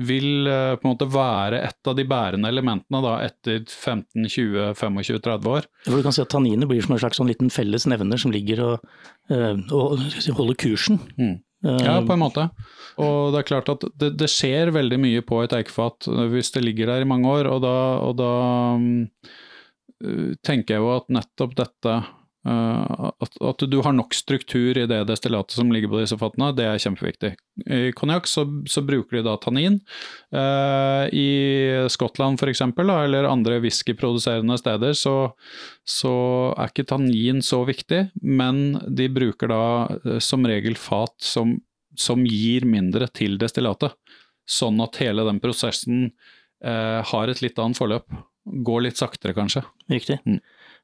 vil 0.02 0.48
uh, 0.50 0.74
på 0.80 0.88
en 0.88 0.94
måte 0.96 1.08
være 1.12 1.62
et 1.68 1.90
av 1.90 1.96
de 1.98 2.06
bærende 2.10 2.50
elementene 2.50 3.02
da, 3.04 3.14
etter 3.28 3.62
15-20-25-30 3.68 5.50
år. 5.52 5.68
For 5.86 6.00
du 6.00 6.06
kan 6.06 6.16
si 6.16 6.24
at 6.24 6.32
Tanninet 6.34 6.70
blir 6.70 6.82
som 6.86 6.96
en 6.96 7.02
slags 7.04 7.22
sånn 7.22 7.30
liten 7.30 7.54
felles 7.54 7.86
nevner 7.90 8.22
som 8.22 8.34
ligger 8.34 8.64
og, 8.66 8.88
uh, 9.34 9.54
og 9.70 10.02
holder 10.40 10.60
kursen. 10.66 11.02
Mm. 11.20 11.38
Ja, 11.64 12.02
på 12.04 12.12
en 12.12 12.20
måte. 12.20 12.50
Og 13.00 13.32
det 13.32 13.40
er 13.40 13.48
klart 13.48 13.70
at 13.72 13.86
det, 13.96 14.10
det 14.20 14.28
skjer 14.28 14.74
veldig 14.76 14.98
mye 15.00 15.22
på 15.24 15.38
et 15.46 15.54
eikefat 15.56 16.10
hvis 16.34 16.52
det 16.52 16.66
ligger 16.66 16.92
der 16.92 17.06
i 17.06 17.08
mange 17.08 17.30
år, 17.32 17.48
og 17.54 17.62
da, 17.64 17.78
og 18.04 18.18
da 18.20 18.34
um, 18.76 18.90
tenker 20.44 20.76
jeg 20.76 20.84
jo 20.84 20.92
at 20.98 21.08
nettopp 21.14 21.56
dette 21.62 21.96
at, 22.44 23.38
at, 23.40 23.64
du 23.72 23.78
har 23.86 23.94
nok 23.96 24.12
struktur 24.16 24.76
i 24.76 24.86
det 24.90 25.00
destillatet 25.08 25.56
som 25.56 25.70
ligger 25.72 25.88
på 25.92 26.02
disse 26.02 26.18
fatene, 26.20 26.50
det 26.56 26.66
er 26.68 26.82
kjempeviktig. 26.82 27.30
I 27.64 27.94
konjakk 27.96 28.28
så, 28.28 28.44
så, 28.68 28.84
bruker 28.84 29.18
de 29.20 29.24
da 29.24 29.38
tannin. 29.40 29.78
Uh, 30.36 31.08
I 31.08 31.88
Skottland 31.94 32.42
f.eks., 32.42 32.66
eller 32.66 33.30
andre 33.30 33.62
whiskyproduserende 33.64 34.58
steder, 34.60 34.96
så, 35.00 35.16
så, 35.88 36.16
er 36.58 36.74
ikke 36.74 36.88
tannin 36.92 37.40
så 37.46 37.62
viktig, 37.70 38.10
men 38.20 38.80
de 38.92 39.08
bruker 39.14 39.52
da 39.54 39.64
uh, 40.04 40.20
som 40.20 40.44
regel 40.50 40.76
fat 40.76 41.16
som, 41.24 41.56
som, 41.96 42.26
gir 42.28 42.68
mindre 42.68 43.08
til 43.16 43.40
destillatet. 43.40 43.96
Sånn 44.44 44.84
at 44.84 45.00
hele 45.00 45.24
den 45.30 45.40
prosessen 45.44 46.10
har 46.64 47.28
et 47.28 47.42
litt 47.44 47.58
annet 47.60 47.76
forløp. 47.76 48.06
Går 48.64 48.86
litt 48.86 49.00
saktere, 49.00 49.34
kanskje. 49.36 49.66
Riktig. 49.92 50.16
Mm. 50.24 50.38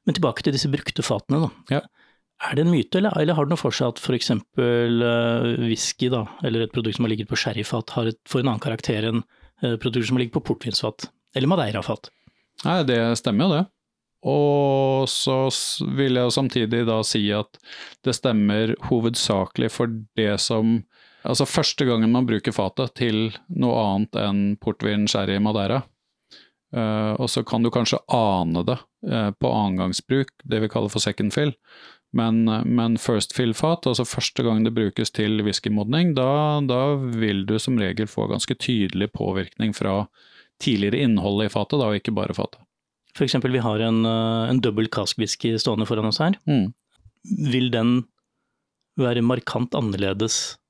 Men 0.06 0.16
tilbake 0.16 0.44
til 0.44 0.54
disse 0.56 0.70
brukte 0.72 1.04
fatene. 1.04 1.46
da. 1.46 1.78
Ja. 1.78 1.80
Er 2.48 2.56
det 2.56 2.64
en 2.64 2.72
myte, 2.72 2.98
eller, 2.98 3.12
eller 3.20 3.36
har 3.36 3.46
det 3.46 3.52
noe 3.52 3.60
for 3.60 3.74
seg 3.76 3.92
at 3.92 4.00
f.eks. 4.00 4.30
Uh, 4.56 5.58
whisky, 5.60 6.08
da, 6.12 6.24
eller 6.46 6.64
et 6.64 6.72
produkt 6.72 6.96
som 6.96 7.04
har 7.04 7.12
ligget 7.12 7.28
på 7.28 7.38
sherryfat, 7.40 7.92
har 7.98 8.08
et, 8.12 8.20
får 8.28 8.40
en 8.40 8.54
annen 8.54 8.64
karakter 8.64 9.10
enn 9.10 9.20
uh, 9.20 9.74
produkter 9.74 10.08
som 10.08 10.16
har 10.16 10.24
ligget 10.24 10.38
på 10.38 10.46
portvinsfat, 10.48 11.10
eller 11.36 11.52
madeirafat? 11.52 12.08
Nei, 12.64 12.80
det 12.88 13.00
stemmer 13.20 13.44
jo 13.44 13.58
det. 13.58 13.66
Og 14.30 15.06
så 15.08 15.36
vil 15.96 16.18
jeg 16.20 16.32
samtidig 16.36 16.82
da 16.88 16.98
si 17.06 17.22
at 17.32 17.60
det 18.04 18.16
stemmer 18.16 18.74
hovedsakelig 18.90 19.72
for 19.72 20.00
det 20.18 20.34
som 20.44 20.80
Altså 21.20 21.44
første 21.44 21.84
gangen 21.84 22.08
man 22.14 22.24
bruker 22.24 22.54
fatet 22.56 22.94
til 22.96 23.26
noe 23.60 23.80
annet 23.84 24.16
enn 24.16 24.38
portvin, 24.56 25.02
sherry, 25.04 25.34
madeira, 25.36 25.82
Uh, 26.70 27.18
og 27.18 27.26
så 27.30 27.42
kan 27.42 27.64
du 27.64 27.70
kanskje 27.74 27.98
ane 28.14 28.62
det 28.66 28.76
uh, 29.10 29.30
på 29.34 29.50
annengangsbruk, 29.50 30.30
det 30.46 30.60
vi 30.62 30.70
kaller 30.70 30.92
for 30.92 31.02
second 31.02 31.34
fill. 31.34 31.50
Men, 32.14 32.44
uh, 32.48 32.62
men 32.62 32.98
first 33.00 33.34
fill-fat, 33.34 33.88
altså 33.90 34.06
første 34.06 34.44
gang 34.46 34.62
det 34.66 34.74
brukes 34.76 35.10
til 35.16 35.42
whiskymodning, 35.46 36.14
da, 36.18 36.60
da, 36.66 36.82
vil 37.18 37.42
du 37.48 37.56
som 37.58 37.78
regel 37.80 38.10
få 38.10 38.28
ganske 38.30 38.54
tydelig 38.54 39.10
påvirkning 39.16 39.74
fra 39.74 40.04
tidligere 40.62 41.02
innhold 41.02 41.42
i 41.46 41.50
fatet, 41.50 41.80
da, 41.80 41.90
og 41.90 41.98
ikke 41.98 42.14
bare 42.14 42.36
fatet. 42.36 42.62
For 43.16 43.26
eksempel, 43.26 43.50
vi 43.56 43.64
har 43.64 43.82
en, 43.82 44.04
en 44.06 44.62
dobbel 44.62 44.86
cask-whisky 44.92 45.56
stående 45.58 45.88
foran 45.88 46.06
oss 46.12 46.20
her. 46.22 46.36
Mm. 46.46 46.68
Vil 47.50 47.70
den 47.74 47.96
være 49.00 49.24
markant 49.26 49.74
annerledes 49.74 50.60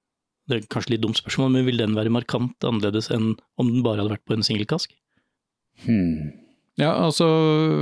det 0.51 0.57
er 0.57 0.71
kanskje 0.73 0.97
litt 0.97 1.05
dumt 1.05 1.19
spørsmål, 1.19 1.53
men 1.55 1.67
vil 1.69 1.79
den 1.79 1.93
være 1.95 2.11
markant 2.11 2.65
annerledes 2.67 3.11
enn 3.15 3.35
om 3.61 3.69
den 3.71 3.85
bare 3.87 4.03
hadde 4.03 4.17
vært 4.17 4.27
på 4.27 4.35
en 4.35 4.47
singelkask? 4.47 4.91
Ja, 6.81 6.93
altså 7.05 7.27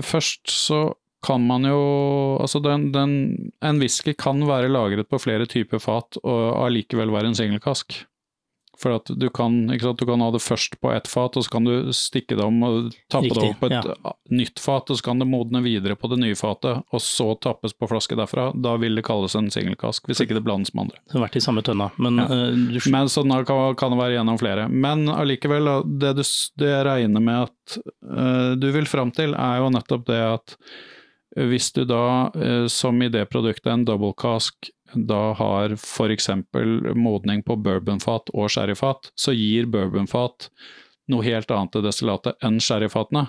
først 0.02 0.50
så 0.50 0.92
kan 1.24 1.42
man 1.42 1.66
jo 1.66 1.78
Altså 2.40 2.60
den, 2.62 2.92
den, 2.94 3.12
en 3.62 3.80
whisky 3.82 4.14
kan 4.18 4.44
være 4.46 4.70
lagret 4.70 5.08
på 5.10 5.18
flere 5.18 5.46
typer 5.50 5.82
fat 5.82 6.18
og 6.22 6.66
allikevel 6.66 7.12
være 7.12 7.32
en 7.32 7.38
singelkask. 7.38 8.04
For 8.78 8.94
at 8.94 9.10
du 9.10 9.26
kan, 9.34 9.56
sant, 9.82 9.98
du 9.98 10.06
kan 10.06 10.22
ha 10.22 10.28
det 10.30 10.38
først 10.38 10.76
på 10.78 10.92
ett 10.94 11.08
fat, 11.10 11.34
og 11.36 11.44
så 11.44 11.50
kan 11.50 11.66
du 11.66 11.90
stikke 11.96 12.36
det 12.38 12.44
om 12.46 12.60
og 12.62 12.92
tappe 13.10 13.26
Riktig, 13.26 13.40
det 13.40 13.48
opp 13.48 13.62
på 13.62 13.70
et 13.70 13.88
ja. 13.90 14.12
nytt 14.38 14.62
fat, 14.62 14.92
og 14.92 15.00
så 15.00 15.06
kan 15.08 15.18
det 15.18 15.26
modne 15.26 15.62
videre 15.64 15.96
på 15.98 16.10
det 16.12 16.20
nye 16.22 16.38
fatet, 16.38 16.84
og 16.94 17.02
så 17.02 17.32
tappes 17.42 17.74
på 17.74 17.88
flaske 17.90 18.18
derfra. 18.18 18.52
Da 18.54 18.76
vil 18.78 18.94
det 18.98 19.04
kalles 19.08 19.34
en 19.38 19.50
singelkask, 19.50 20.06
hvis 20.06 20.22
ikke 20.22 20.38
det 20.38 20.44
blandes 20.46 20.70
med 20.74 20.86
andre. 20.86 21.02
Det 21.08 21.18
har 21.18 21.26
vært 21.26 21.40
i 21.40 21.42
samme 21.42 21.64
tønna, 21.66 21.90
men 21.98 22.22
ja. 22.22 22.28
uh, 22.30 22.62
du... 22.76 22.78
Men 22.94 23.10
sånn 23.10 23.34
kan, 23.48 23.74
kan, 23.78 23.94
det 23.94 24.00
være 24.04 24.18
gjennom 24.20 24.38
flere. 24.38 24.68
Men 24.70 25.08
allikevel, 25.10 25.72
det, 25.98 26.14
du, 26.20 26.24
det 26.62 26.70
jeg 26.70 26.86
regner 26.86 27.24
med 27.30 27.48
at 27.48 27.80
uh, 28.06 28.54
du 28.54 28.70
vil 28.78 28.86
fram 28.90 29.10
til, 29.16 29.34
er 29.34 29.58
jo 29.64 29.74
nettopp 29.74 30.06
det 30.06 30.22
at 30.22 30.58
hvis 31.38 31.72
du 31.74 31.82
da, 31.86 32.30
uh, 32.30 32.66
som 32.70 33.02
i 33.02 33.10
det 33.10 33.26
produktet, 33.32 33.72
en 33.74 33.88
double 33.88 34.14
cask 34.18 34.70
da 34.94 35.32
har 35.38 35.74
f.eks. 35.76 36.30
modning 36.96 37.42
på 37.42 37.56
bourbonfat 37.56 38.32
og 38.34 38.50
sherryfat, 38.52 39.12
så 39.18 39.34
gir 39.36 39.68
bourbonfat 39.70 40.48
noe 41.12 41.24
helt 41.24 41.50
annet 41.52 41.74
til 41.74 41.84
destillatet 41.84 42.38
enn 42.44 42.60
sherryfatene. 42.62 43.26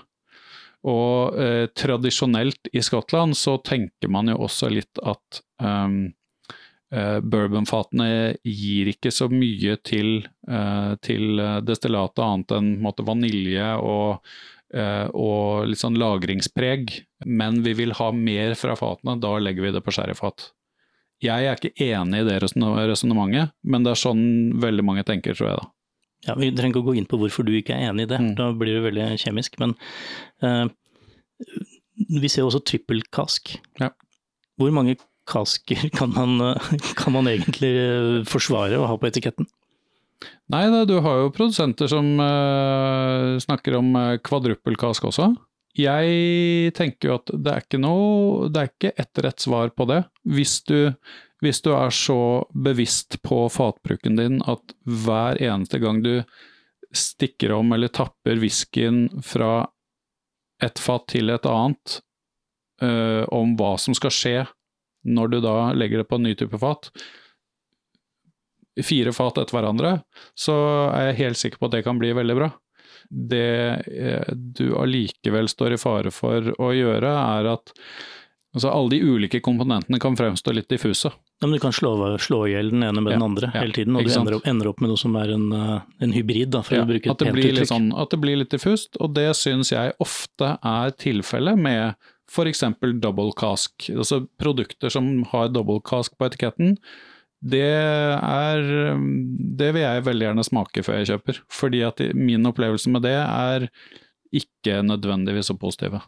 Og 0.88 1.36
eh, 1.39 1.66
tradisjonelt 1.75 2.72
i 2.72 2.84
Skottland 2.84 3.36
så 3.38 3.58
tenker 3.63 4.12
man 4.12 4.32
jo 4.32 4.38
også 4.46 4.70
litt 4.72 5.01
at 5.04 5.42
um, 5.60 6.06
eh, 6.96 7.18
bourbonfatene 7.20 8.38
gir 8.48 8.94
ikke 8.94 9.12
så 9.12 9.28
mye 9.32 9.75
til, 9.84 10.22
eh, 10.48 10.94
til 11.04 11.44
destillatet 11.68 12.24
annet 12.24 12.56
enn 12.56 12.72
måte, 12.84 13.04
vanilje 13.08 13.74
og, 13.84 14.24
eh, 14.72 15.08
og 15.12 15.68
litt 15.68 15.84
sånn 15.84 16.00
lagringspreg, 16.00 16.96
men 17.28 17.60
vi 17.68 17.75
vil 17.82 17.98
ha 18.00 18.13
mer 18.16 18.56
fra 18.56 18.80
fatene, 18.80 19.20
da 19.20 19.36
legger 19.36 19.68
vi 19.68 19.75
det 19.75 19.84
på 19.84 19.96
sherryfat. 19.98 20.54
Jeg 21.23 21.47
er 21.49 21.59
ikke 21.59 21.75
enig 21.83 22.21
i 22.21 22.27
det 22.27 22.38
resonnementet, 22.39 23.51
men 23.67 23.83
det 23.83 23.91
er 23.91 23.99
sånn 23.99 24.23
veldig 24.63 24.85
mange 24.88 25.03
tenker, 25.07 25.35
tror 25.35 25.49
jeg 25.49 25.59
da. 25.59 25.67
Ja, 26.27 26.35
Vi 26.35 26.49
trenger 26.51 26.73
ikke 26.73 26.83
å 26.83 26.89
gå 26.89 26.95
inn 26.99 27.07
på 27.07 27.19
hvorfor 27.19 27.47
du 27.47 27.53
ikke 27.55 27.75
er 27.75 27.91
enig 27.91 28.07
i 28.07 28.11
det, 28.11 28.19
mm. 28.23 28.31
da 28.39 28.49
blir 28.55 28.77
det 28.77 28.85
veldig 28.88 29.07
kjemisk. 29.21 29.55
Men 29.61 29.75
uh, 30.43 30.67
vi 32.19 32.31
ser 32.31 32.47
også 32.47 32.63
trippelkask. 32.67 33.55
Ja. 33.79 33.91
Hvor 34.59 34.73
mange 34.75 34.97
kasker 35.29 35.88
kan 35.99 36.15
man, 36.15 36.39
kan 36.99 37.15
man 37.15 37.29
egentlig 37.31 37.69
eh, 37.69 38.19
forsvare 38.27 38.79
å 38.79 38.88
ha 38.89 38.97
på 38.99 39.07
etiketten? 39.11 39.47
Nei, 40.51 40.65
da, 40.71 40.81
du 40.88 40.97
har 41.03 41.21
jo 41.21 41.31
produsenter 41.35 41.88
som 41.91 42.15
uh, 42.19 43.38
snakker 43.39 43.77
om 43.79 43.93
kvadruppelkask 44.25 45.11
også. 45.11 45.29
Jeg 45.77 46.73
tenker 46.75 47.11
jo 47.11 47.17
at 47.19 47.29
det 47.29 47.51
er 47.51 47.63
ikke 47.63 47.79
noe 47.79 48.47
Det 48.49 48.61
er 48.61 48.69
ikke 48.71 48.93
ett 48.97 49.21
rett 49.21 49.43
svar 49.43 49.69
på 49.75 49.85
det. 49.89 50.01
Hvis 50.25 50.59
du, 50.65 50.91
hvis 51.45 51.61
du 51.61 51.71
er 51.75 51.93
så 51.93 52.45
bevisst 52.53 53.19
på 53.25 53.43
fatbruken 53.53 54.17
din 54.19 54.39
at 54.49 54.73
hver 54.83 55.39
eneste 55.41 55.81
gang 55.83 56.01
du 56.03 56.15
stikker 56.89 57.53
om 57.53 57.69
eller 57.75 57.91
tapper 57.93 58.41
whiskyen 58.41 59.07
fra 59.21 59.67
et 60.63 60.81
fat 60.81 61.05
til 61.13 61.29
et 61.31 61.45
annet, 61.47 61.99
øh, 62.83 63.23
om 63.31 63.53
hva 63.59 63.75
som 63.79 63.95
skal 63.95 64.11
skje 64.11 64.38
når 65.07 65.31
du 65.31 65.38
da 65.43 65.71
legger 65.77 66.01
det 66.01 66.09
på 66.09 66.17
en 66.19 66.25
ny 66.27 66.33
type 66.35 66.57
fat, 66.59 66.89
fire 68.83 69.13
fat 69.15 69.39
etter 69.39 69.55
hverandre, 69.55 69.93
så 70.38 70.55
er 70.91 71.09
jeg 71.09 71.19
helt 71.23 71.39
sikker 71.39 71.61
på 71.61 71.69
at 71.69 71.77
det 71.77 71.85
kan 71.85 71.99
bli 72.01 72.11
veldig 72.15 72.35
bra. 72.35 72.49
Det 73.10 73.82
eh, 73.89 74.34
du 74.36 74.75
allikevel 74.78 75.50
står 75.50 75.75
i 75.75 75.82
fare 75.82 76.13
for 76.13 76.54
å 76.62 76.72
gjøre, 76.75 77.10
er 77.10 77.50
at 77.56 77.74
altså 78.54 78.70
alle 78.74 78.96
de 78.96 79.00
ulike 79.06 79.42
komponentene 79.46 80.00
kan 80.01 80.18
fremstå 80.18 80.54
litt 80.54 80.70
diffuse. 80.70 81.12
Ja, 81.39 81.48
men 81.48 81.56
Du 81.58 81.63
kan 81.63 81.74
slå, 81.74 81.94
slå 82.20 82.42
i 82.48 82.54
hjel 82.54 82.72
den 82.74 82.84
ene 82.84 83.01
med 83.01 83.13
ja, 83.13 83.18
den 83.18 83.25
andre 83.25 83.50
ja, 83.54 83.63
hele 83.63 83.74
tiden, 83.74 83.96
og 83.96 84.06
du 84.06 84.13
ender 84.13 84.38
opp, 84.38 84.48
ender 84.50 84.72
opp, 84.72 84.82
med 84.84 84.92
noe 84.92 85.00
som 85.00 85.16
er 85.20 85.34
en, 85.36 85.50
eh, 85.56 85.75
en 86.06 86.16
hybrid. 86.16 86.51
Da, 86.56 86.63
for 86.66 86.80
ja, 86.80 86.86
å 86.86 86.89
bruke 86.89 87.13
et 87.13 87.28
blir 87.34 87.54
litt 87.56 87.72
sånn, 87.72 87.92
at 87.96 88.13
det 88.13 88.22
blir 88.22 88.42
litt 88.42 88.54
diffust, 88.54 89.00
og 89.00 89.13
det 89.18 89.30
syns 89.39 89.72
jeg 89.74 89.96
ofte 90.04 90.56
er 90.58 90.96
tilfellet 91.00 91.62
med 91.62 92.10
f.eks. 92.30 92.66
double 93.01 93.32
cask. 93.38 93.89
Altså 93.96 94.24
produkter 94.42 94.94
som 94.94 95.24
har 95.32 95.50
double 95.54 95.82
cask 95.86 96.18
på 96.18 96.28
etiketten 96.30 96.78
det 97.39 97.63
er 97.63 98.62
Det 99.60 99.69
vil 99.75 99.84
jeg 99.84 100.05
veldig 100.05 100.25
gjerne 100.27 100.43
smake 100.43 100.84
før 100.84 101.00
jeg 101.00 101.12
kjøper. 101.13 101.41
Fordi 101.51 101.84
at 101.88 102.03
min 102.15 102.46
opplevelse 102.50 102.91
med 102.91 103.05
det 103.08 103.17
er 103.22 103.69
ikke 104.36 104.81
nødvendigvis 104.86 105.50
så 105.50 105.55
positive. 105.58 106.01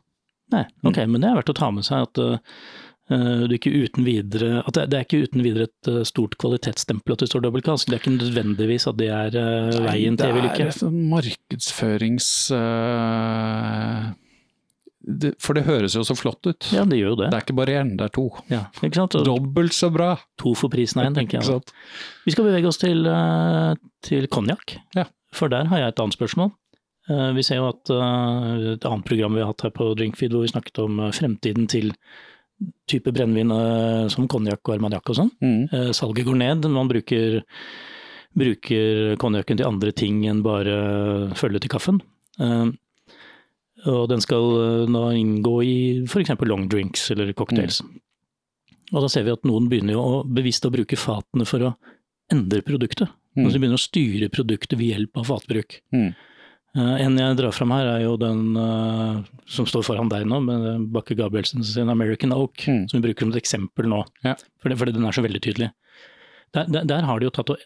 Nei, 0.52 0.66
ok, 0.84 0.98
mm. 0.98 1.12
men 1.12 1.24
det 1.24 1.30
er 1.30 1.38
verdt 1.40 1.54
å 1.54 1.58
ta 1.58 1.70
med 1.74 1.88
seg 1.88 2.06
at 2.06 2.20
uh, 2.22 3.44
du 3.48 3.56
ikke 3.56 3.72
uten 3.72 4.06
videre 4.08 4.62
At 4.66 4.76
det, 4.76 4.86
det, 4.92 4.98
er 4.98 5.08
ikke 5.08 5.24
uten 5.26 5.44
videre 5.46 5.68
et 5.70 5.90
uh, 5.90 6.02
stort 6.08 6.36
kvalitetsstempel 6.42 7.16
at 7.16 7.24
det 7.24 7.30
står 7.32 7.46
dobbeltkast. 7.46 7.88
Det 7.88 7.98
er 7.98 8.04
ikke 8.04 8.18
nødvendigvis 8.18 8.88
at 8.92 9.00
det 9.00 9.10
er 9.16 9.38
uh, 9.40 9.80
veien 9.88 10.20
til 10.20 10.34
evig 10.34 10.46
lykke. 10.50 10.68
Det 10.68 10.84
er 10.84 10.92
en 10.92 11.08
markedsførings 11.16 12.30
det, 15.02 15.34
for 15.42 15.58
det 15.58 15.64
høres 15.66 15.96
jo 15.98 16.04
så 16.06 16.16
flott 16.18 16.46
ut. 16.46 16.68
Ja, 16.76 16.84
det 16.86 17.00
gjør 17.00 17.18
det. 17.24 17.32
Det 17.32 17.38
er 17.38 17.46
ikke 17.46 17.58
bare 17.58 17.78
én, 17.82 17.94
det 17.98 18.08
er 18.08 18.14
to. 18.14 18.28
Ja, 18.52 18.66
ikke 18.86 19.00
sant? 19.00 19.18
Dobbelt 19.26 19.74
så 19.74 19.90
bra! 19.94 20.14
To 20.42 20.54
for 20.58 20.74
prisen 20.74 21.02
av 21.02 21.10
én, 21.10 21.18
tenker 21.18 21.42
jeg. 21.42 21.62
Vi 22.26 22.34
skal 22.36 22.46
bevege 22.48 22.70
oss 22.70 22.78
til, 22.82 23.06
eh, 23.10 23.72
til 24.06 24.28
konjakk, 24.32 24.76
ja. 24.98 25.08
for 25.36 25.52
der 25.54 25.72
har 25.72 25.82
jeg 25.82 25.94
et 25.94 26.04
annet 26.04 26.18
spørsmål. 26.18 26.52
Eh, 27.10 27.30
vi 27.34 27.44
ser 27.46 27.58
jo 27.58 27.72
at 27.72 27.90
eh, 27.90 28.68
et 28.76 28.86
annet 28.86 29.08
program 29.08 29.34
vi 29.34 29.42
har 29.42 29.50
hatt 29.50 29.66
her 29.66 29.74
på 29.74 29.88
Drinkfeed 29.98 30.36
hvor 30.36 30.46
vi 30.46 30.52
snakket 30.54 30.84
om 30.84 31.02
fremtiden 31.18 31.66
til 31.72 31.90
type 32.86 33.10
brennevin 33.10 33.50
som 34.14 34.28
konjakk 34.30 34.62
og 34.68 34.76
armagnac 34.76 35.10
og 35.10 35.18
sånn. 35.18 35.32
Mm. 35.42 35.94
Salget 35.98 36.28
går 36.28 36.38
ned, 36.38 36.68
man 36.70 36.92
bruker, 36.92 37.40
bruker 38.38 39.16
konjakken 39.18 39.58
til 39.58 39.66
andre 39.66 39.94
ting 39.98 40.20
enn 40.30 40.44
bare 40.46 40.76
følge 41.40 41.64
til 41.64 41.74
kaffen. 41.74 41.98
Og 43.90 44.08
den 44.12 44.22
skal 44.22 44.48
eh, 44.62 44.86
da 44.94 45.04
inngå 45.18 45.56
i 45.66 45.76
f.eks. 46.06 46.34
long 46.46 46.68
drinks 46.70 47.08
eller 47.14 47.32
cocktails. 47.34 47.82
Mm. 47.82 48.00
Og 48.92 49.06
da 49.06 49.08
ser 49.10 49.24
vi 49.24 49.32
at 49.34 49.46
noen 49.48 49.70
begynner 49.72 49.96
jo 49.96 50.02
å, 50.04 50.18
bevisst 50.28 50.66
å 50.68 50.72
bruke 50.74 50.98
fatene 51.00 51.46
for 51.48 51.64
å 51.64 51.72
endre 52.32 52.62
produktet. 52.66 53.08
Mm. 53.38 53.46
Altså 53.46 53.56
de 53.56 53.62
begynner 53.64 53.80
å 53.80 53.86
styre 53.86 54.30
produktet 54.34 54.78
ved 54.80 54.92
hjelp 54.92 55.18
av 55.22 55.30
fatbruk. 55.32 55.78
Mm. 55.96 56.10
Eh, 56.76 56.96
En 57.06 57.18
jeg 57.20 57.38
drar 57.40 57.56
fram 57.56 57.72
her, 57.76 57.88
er 57.96 58.04
jo 58.06 58.18
den 58.20 58.44
eh, 58.60 59.22
som 59.48 59.66
står 59.68 59.84
foran 59.88 60.12
deg 60.12 60.28
nå, 60.28 60.42
med 60.44 60.90
Bakke 60.92 61.16
Gabrielsen 61.20 61.64
sin 61.68 61.90
American 61.92 62.36
Oak, 62.36 62.66
Mm. 62.68 62.86
som 62.92 63.00
vi 63.02 63.08
bruker 63.10 63.26
som 63.26 63.32
et 63.34 63.42
eksempel 63.42 63.88
nå. 63.92 64.04
Ja. 64.28 64.36
Fordi, 64.62 64.78
fordi 64.84 64.94
den 65.00 65.06
er 65.08 65.16
så 65.16 65.24
veldig 65.26 65.42
tydelig. 65.42 65.72
Der, 66.54 66.68
der, 66.68 66.84
der 66.86 67.08
har 67.08 67.20
de 67.20 67.26
jo 67.30 67.32
tatt 67.36 67.50
og 67.56 67.64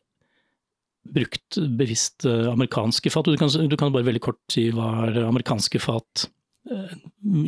brukt 1.05 1.57
bevisst 1.77 2.25
eh, 2.25 2.47
amerikanske 2.51 3.09
fat. 3.09 3.25
Du 3.25 3.37
kan, 3.37 3.49
du 3.49 3.77
kan 3.77 3.93
bare 3.93 4.07
veldig 4.07 4.23
kort 4.23 4.41
si 4.51 4.67
hva 4.73 5.07
er 5.07 5.21
amerikanske 5.25 5.81
fat. 5.83 6.27
Eh, 6.71 6.95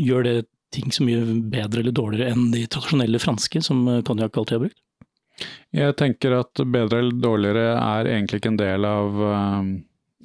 gjør 0.04 0.28
det 0.28 0.38
ting 0.76 0.92
så 0.92 1.06
mye 1.08 1.24
bedre 1.50 1.82
eller 1.82 1.96
dårligere 1.96 2.34
enn 2.36 2.52
de 2.54 2.66
tradisjonelle 2.70 3.22
franske, 3.24 3.64
som 3.66 3.86
eh, 3.88 4.04
konjakk 4.08 4.38
alltid 4.38 4.58
har 4.58 4.66
brukt? 4.68 4.82
Jeg 5.76 5.94
tenker 6.00 6.34
at 6.40 6.64
bedre 6.66 7.04
eller 7.04 7.22
dårligere 7.22 7.68
er 7.78 8.10
egentlig 8.10 8.42
ikke 8.42 8.54
en 8.56 8.62
del 8.62 8.88
av 8.90 9.20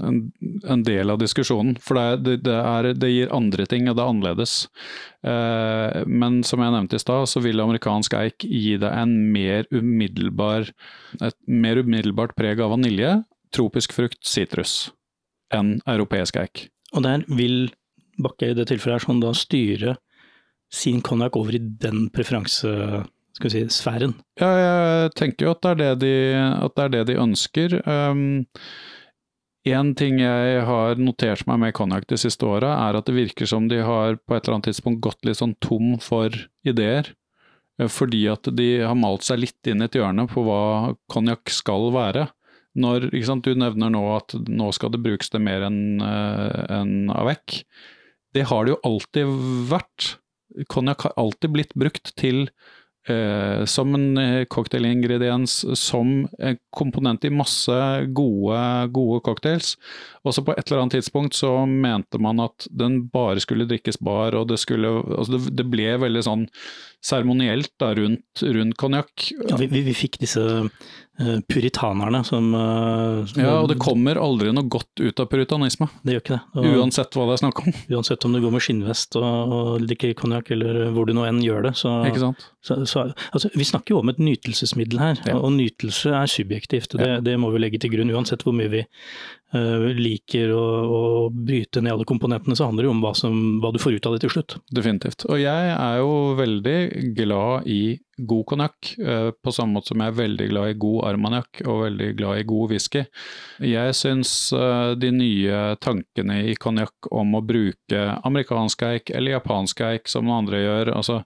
en, 0.06 0.20
en 0.68 0.84
del 0.86 1.12
av 1.12 1.20
diskusjonen, 1.22 1.76
for 1.82 1.98
det, 2.22 2.38
det, 2.46 2.56
er, 2.58 2.92
det 2.98 3.10
gir 3.12 3.34
andre 3.34 3.66
ting, 3.70 3.88
og 3.88 3.98
det 3.98 4.04
er 4.04 4.12
annerledes. 4.12 4.54
Eh, 5.26 6.02
men 6.08 6.40
som 6.46 6.64
jeg 6.64 6.74
nevnte 6.74 6.98
i 6.98 7.02
stad, 7.02 7.28
så 7.30 7.42
vil 7.44 7.62
amerikansk 7.62 8.16
eik 8.18 8.46
gi 8.46 8.78
deg 8.82 8.90
en 8.90 9.14
mer 9.34 9.68
umiddelbar, 9.74 10.72
et 11.20 11.38
mer 11.46 11.82
umiddelbart 11.82 12.34
preg 12.38 12.62
av 12.62 12.74
vanilje, 12.76 13.20
tropisk 13.52 13.94
frukt, 13.96 14.22
sitrus, 14.26 14.90
enn 15.52 15.78
europeisk 15.86 16.40
eik. 16.40 16.66
Og 16.92 17.06
der 17.06 17.24
vil 17.32 17.70
Bakke 18.20 18.50
i 18.52 18.56
det 18.56 18.66
tilfellet 18.68 19.00
her 19.00 19.06
sånn 19.06 19.22
da 19.22 19.32
styre 19.36 19.96
sin 20.72 21.02
konjakk 21.04 21.36
over 21.40 21.56
i 21.56 21.60
den 21.60 22.06
preferanse, 22.12 22.70
skal 23.36 23.48
vi 23.48 23.52
si, 23.52 23.62
sfæren. 23.72 24.14
Ja, 24.40 24.50
jeg 24.56 25.12
tenker 25.18 25.46
jo 25.46 25.54
at 25.54 25.62
det 25.64 25.72
er 25.72 25.80
det 25.80 25.92
de, 26.02 26.14
at 26.36 26.76
det 26.76 26.84
er 26.84 26.92
det 26.94 27.02
de 27.10 27.18
ønsker. 27.20 27.76
Um, 27.84 28.24
en 29.70 29.92
ting 29.94 30.18
jeg 30.18 30.62
har 30.66 30.98
notert 30.98 31.46
meg 31.46 31.60
med 31.62 31.74
konjakk 31.78 32.08
de 32.10 32.18
siste 32.18 32.46
åra, 32.48 32.72
er 32.88 32.98
at 32.98 33.06
det 33.06 33.14
virker 33.14 33.46
som 33.46 33.68
de 33.70 33.78
har 33.86 34.18
på 34.18 34.34
et 34.34 34.42
eller 34.42 34.58
annet 34.58 34.72
tidspunkt 34.72 35.02
gått 35.04 35.22
litt 35.28 35.38
sånn 35.38 35.54
tom 35.62 35.96
for 36.02 36.34
ideer. 36.66 37.12
Eh, 37.78 37.88
Fordi 37.88 38.24
at 38.32 38.50
de 38.56 38.68
har 38.82 38.98
malt 38.98 39.26
seg 39.26 39.42
litt 39.44 39.70
inn 39.70 39.82
i 39.82 39.88
et 39.88 39.98
hjørne 39.98 40.26
på 40.30 40.44
hva 40.46 40.94
konjakk 41.12 41.52
skal 41.54 41.92
være. 41.94 42.28
Når, 42.74 43.10
sant, 43.28 43.44
Du 43.44 43.54
nevner 43.54 43.92
nå 43.92 44.02
at 44.16 44.34
nå 44.48 44.70
skal 44.72 44.94
det 44.94 45.02
brukes 45.04 45.28
det 45.30 45.42
mer 45.44 45.66
enn 45.66 46.00
uh, 46.00 46.64
en 46.72 47.10
avec. 47.12 47.66
Det 48.32 48.46
har 48.48 48.64
det 48.64 48.72
jo 48.72 48.82
alltid 48.88 49.34
vært. 49.68 50.14
Konjakk 50.72 51.04
har 51.04 51.18
alltid 51.20 51.52
blitt 51.52 51.74
brukt 51.76 52.14
til 52.16 52.46
eh, 52.46 52.52
som 53.66 53.94
en 53.96 54.18
eh, 54.18 54.44
cocktailingrediens, 54.44 55.64
som 55.78 56.28
en 56.38 56.58
komponent 56.70 57.24
i 57.24 57.32
masse 57.34 57.78
gode, 58.14 58.60
gode 58.94 59.20
cocktails. 59.26 59.74
Også 60.24 60.44
på 60.46 60.54
et 60.54 60.64
eller 60.68 60.84
annet 60.84 60.94
tidspunkt 61.00 61.34
så 61.34 61.50
mente 61.66 62.18
man 62.22 62.38
at 62.44 62.68
den 62.70 63.00
bare 63.10 63.40
skulle 63.42 63.66
drikkes 63.66 63.98
bar, 63.98 64.36
og 64.38 64.48
det 64.52 64.60
skulle 64.62 64.88
altså 65.02 65.34
det, 65.38 65.56
det 65.58 65.66
ble 65.72 65.96
veldig 65.98 66.22
sånn 66.22 66.44
seremonielt 67.02 67.82
rundt, 67.82 68.42
rundt 68.42 68.76
konjakk. 68.78 69.32
Ja, 69.48 69.56
vi, 69.58 69.66
vi, 69.66 69.80
vi 69.88 69.94
fikk 69.98 70.20
disse 70.22 70.44
eh, 70.62 71.40
puritanerne 71.50 72.20
som, 72.24 72.52
eh, 72.54 73.24
som 73.26 73.42
Ja, 73.42 73.56
og 73.64 73.72
det 73.72 73.80
kommer 73.82 74.20
aldri 74.22 74.52
noe 74.54 74.68
godt 74.70 75.02
ut 75.02 75.18
av 75.18 75.26
puritanisme, 75.32 75.88
Det 76.06 76.14
gjør 76.14 76.22
ikke 76.22 76.36
det. 76.36 76.40
Og, 76.62 76.68
uansett 76.78 77.18
hva 77.18 77.26
det 77.26 77.34
er 77.34 77.42
snakk 77.42 77.64
om. 77.64 77.74
uansett 77.96 78.28
om 78.28 78.36
du 78.38 78.40
går 78.44 78.54
med 78.54 78.62
skinnvest 78.68 79.18
og, 79.18 79.56
og 79.58 79.88
drikker 79.90 80.14
konjakk, 80.22 80.54
eller 80.54 80.84
hvor 80.94 81.10
du 81.10 81.16
nå 81.18 81.26
enn 81.26 81.42
gjør 81.42 81.66
det. 81.66 81.74
Så, 81.82 81.96
Ikke 82.06 82.22
sant? 82.22 82.46
så, 82.62 82.78
så 82.86 83.08
altså, 83.34 83.50
vi 83.58 83.66
snakker 83.66 83.96
jo 83.96 84.04
om 84.04 84.14
et 84.14 84.22
nytelsesmiddel 84.22 85.02
her, 85.02 85.22
Ja. 85.26 85.40
og 85.42 85.50
nytelse 85.58 86.14
er 86.22 86.30
subjektivt. 86.30 86.94
Det, 86.94 87.02
Det, 87.02 87.20
det 87.32 87.38
må 87.42 87.50
vi 87.50 87.66
legge 87.66 87.82
til 87.82 87.90
grunn. 87.96 88.14
Uansett 88.14 88.46
hvor 88.46 88.54
mye 88.54 88.70
vi 88.70 88.86
uh, 88.86 89.90
liker 89.90 90.11
å, 90.54 90.62
å 90.82 91.02
bryte 91.32 91.82
ned 91.82 91.94
alle 91.94 92.08
komponentene, 92.08 92.56
så 92.58 92.68
handler 92.68 92.84
det 92.84 92.90
jo 92.90 92.94
om 92.96 93.02
hva, 93.04 93.12
som, 93.18 93.36
hva 93.62 93.72
du 93.72 93.80
får 93.82 93.98
ut 93.98 94.08
av 94.08 94.16
det 94.16 94.24
til 94.24 94.34
slutt. 94.36 94.56
Definitivt. 94.74 95.26
Og 95.30 95.40
jeg 95.40 95.74
er 95.74 96.00
jo 96.00 96.16
veldig 96.38 96.78
glad 97.16 97.68
i 97.70 97.82
god 98.22 98.44
konjakk, 98.46 98.92
eh, 99.00 99.30
på 99.32 99.54
samme 99.54 99.78
måte 99.78 99.92
som 99.92 100.02
jeg 100.02 100.12
er 100.12 100.18
veldig 100.18 100.48
glad 100.50 100.72
i 100.72 100.78
god 100.84 101.06
armagnac 101.10 101.62
og 101.64 101.82
veldig 101.86 102.10
glad 102.18 102.42
i 102.42 102.46
god 102.48 102.74
whisky. 102.74 103.04
Jeg 103.64 103.96
syns 103.98 104.34
eh, 104.56 104.92
de 105.00 105.10
nye 105.16 105.62
tankene 105.82 106.42
i 106.52 106.56
konjakk 106.60 107.10
om 107.10 107.34
å 107.38 107.44
bruke 107.46 108.04
amerikansk 108.22 108.86
eik 108.90 109.14
eller 109.16 109.38
japansk 109.38 109.84
eik, 109.88 110.12
som 110.12 110.30
andre 110.32 110.62
gjør, 110.62 110.94
altså 111.00 111.22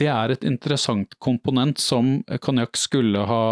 det 0.00 0.08
er 0.08 0.32
et 0.32 0.44
interessant 0.48 1.12
komponent 1.20 1.80
som 1.82 2.18
konjakk 2.40 2.78
skulle 2.80 3.24
ha 3.28 3.44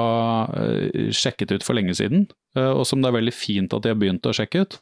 eh, 0.56 1.10
sjekket 1.12 1.52
ut 1.58 1.66
for 1.66 1.76
lenge 1.76 1.96
siden, 1.98 2.26
eh, 2.56 2.70
og 2.72 2.86
som 2.88 3.02
det 3.02 3.10
er 3.10 3.18
veldig 3.18 3.34
fint 3.36 3.74
at 3.76 3.84
de 3.84 3.92
har 3.92 4.00
begynt 4.00 4.28
å 4.28 4.34
sjekke 4.36 4.64
ut. 4.64 4.78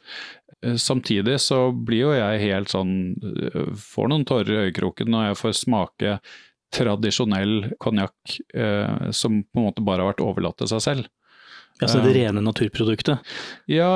Eh, 0.63 0.77
Samtidig 0.79 1.37
så 1.43 1.67
blir 1.71 2.05
jo 2.07 2.13
jeg 2.15 2.43
helt 2.47 2.71
sånn 2.73 2.93
Får 3.77 4.07
noen 4.09 4.25
tårer 4.25 4.53
i 4.53 4.61
øyekroken 4.67 5.11
når 5.11 5.29
jeg 5.29 5.41
får 5.43 5.57
smake 5.59 6.15
tradisjonell 6.73 7.73
konjakk 7.83 8.39
eh, 8.55 9.11
som 9.15 9.41
på 9.43 9.61
en 9.61 9.67
måte 9.69 9.83
bare 9.85 10.03
har 10.03 10.13
vært 10.13 10.25
overlatt 10.25 10.59
til 10.61 10.71
seg 10.71 10.83
selv. 10.83 11.11
Altså 11.77 11.99
det 12.01 12.13
rene 12.15 12.41
naturproduktet. 12.41 13.21
Ja, 13.69 13.89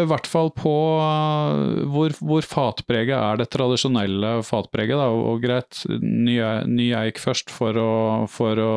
i 0.00 0.06
hvert 0.08 0.28
fall 0.30 0.48
på 0.56 0.72
uh, 1.02 1.82
hvor, 1.92 2.14
hvor 2.24 2.46
fatpreget 2.46 3.12
er 3.16 3.40
det 3.40 3.50
tradisjonelle 3.52 4.38
fatpreget. 4.46 4.96
Da. 4.96 5.10
Og 5.12 5.44
greit, 5.44 5.82
ny, 6.00 6.38
ny 6.70 6.88
eik 6.96 7.20
først 7.20 7.52
for 7.52 7.76
å, 7.76 7.90
for 8.32 8.62
å 8.62 8.72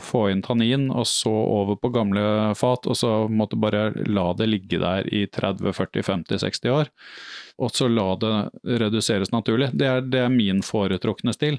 få 0.00 0.28
inn 0.32 0.44
tannin, 0.44 0.88
og 0.88 1.04
så 1.10 1.32
over 1.32 1.76
på 1.80 1.92
gamle 1.92 2.54
fat, 2.58 2.88
og 2.88 2.96
så 2.96 3.12
måtte 3.28 3.60
bare 3.60 3.90
la 4.08 4.30
det 4.38 4.48
ligge 4.48 4.80
der 4.80 5.08
i 5.12 5.26
30-40-50-60 5.28 6.72
år. 6.72 6.92
Og 7.58 7.74
så 7.74 7.88
la 7.90 8.06
det 8.22 8.32
reduseres 8.78 9.32
naturlig. 9.34 9.72
Det 9.74 9.86
er, 9.86 10.04
det 10.06 10.20
er 10.22 10.30
min 10.30 10.62
foretrukne 10.62 11.34
stil. 11.34 11.58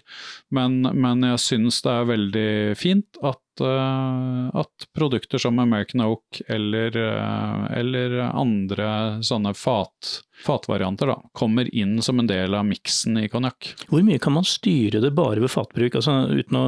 Men, 0.55 0.81
men 0.95 1.25
jeg 1.27 1.41
syns 1.43 1.81
det 1.83 1.91
er 1.91 2.07
veldig 2.07 2.51
fint 2.79 3.19
at, 3.19 3.41
uh, 3.59 4.47
at 4.61 4.87
produkter 4.95 5.41
som 5.43 5.59
American 5.59 6.05
Oak 6.05 6.39
eller, 6.47 6.95
uh, 6.95 7.67
eller 7.75 8.15
andre 8.29 8.87
sånne 9.27 9.51
fat, 9.59 10.13
fatvarianter 10.45 11.11
da, 11.11 11.17
kommer 11.35 11.67
inn 11.75 11.97
som 12.05 12.23
en 12.23 12.31
del 12.31 12.55
av 12.55 12.63
miksen 12.69 13.19
i 13.19 13.27
konjakk. 13.31 13.73
Hvor 13.91 14.05
mye 14.07 14.23
kan 14.23 14.37
man 14.39 14.47
styre 14.47 15.03
det 15.03 15.11
bare 15.19 15.43
ved 15.43 15.51
fatbruk, 15.51 15.99
altså 15.99 16.21
uten 16.31 16.59
å 16.61 16.65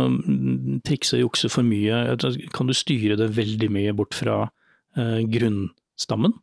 trikse 0.84 1.22
og 1.22 1.30
jukse 1.30 1.52
for 1.56 1.64
mye? 1.64 2.04
Altså, 2.18 2.36
Kan 2.52 2.68
du 2.68 2.76
styre 2.76 3.16
det 3.20 3.32
veldig 3.40 3.72
mye 3.72 3.96
bort 3.96 4.18
fra 4.18 4.44
eh, 5.00 5.22
grunnstammen? 5.24 6.36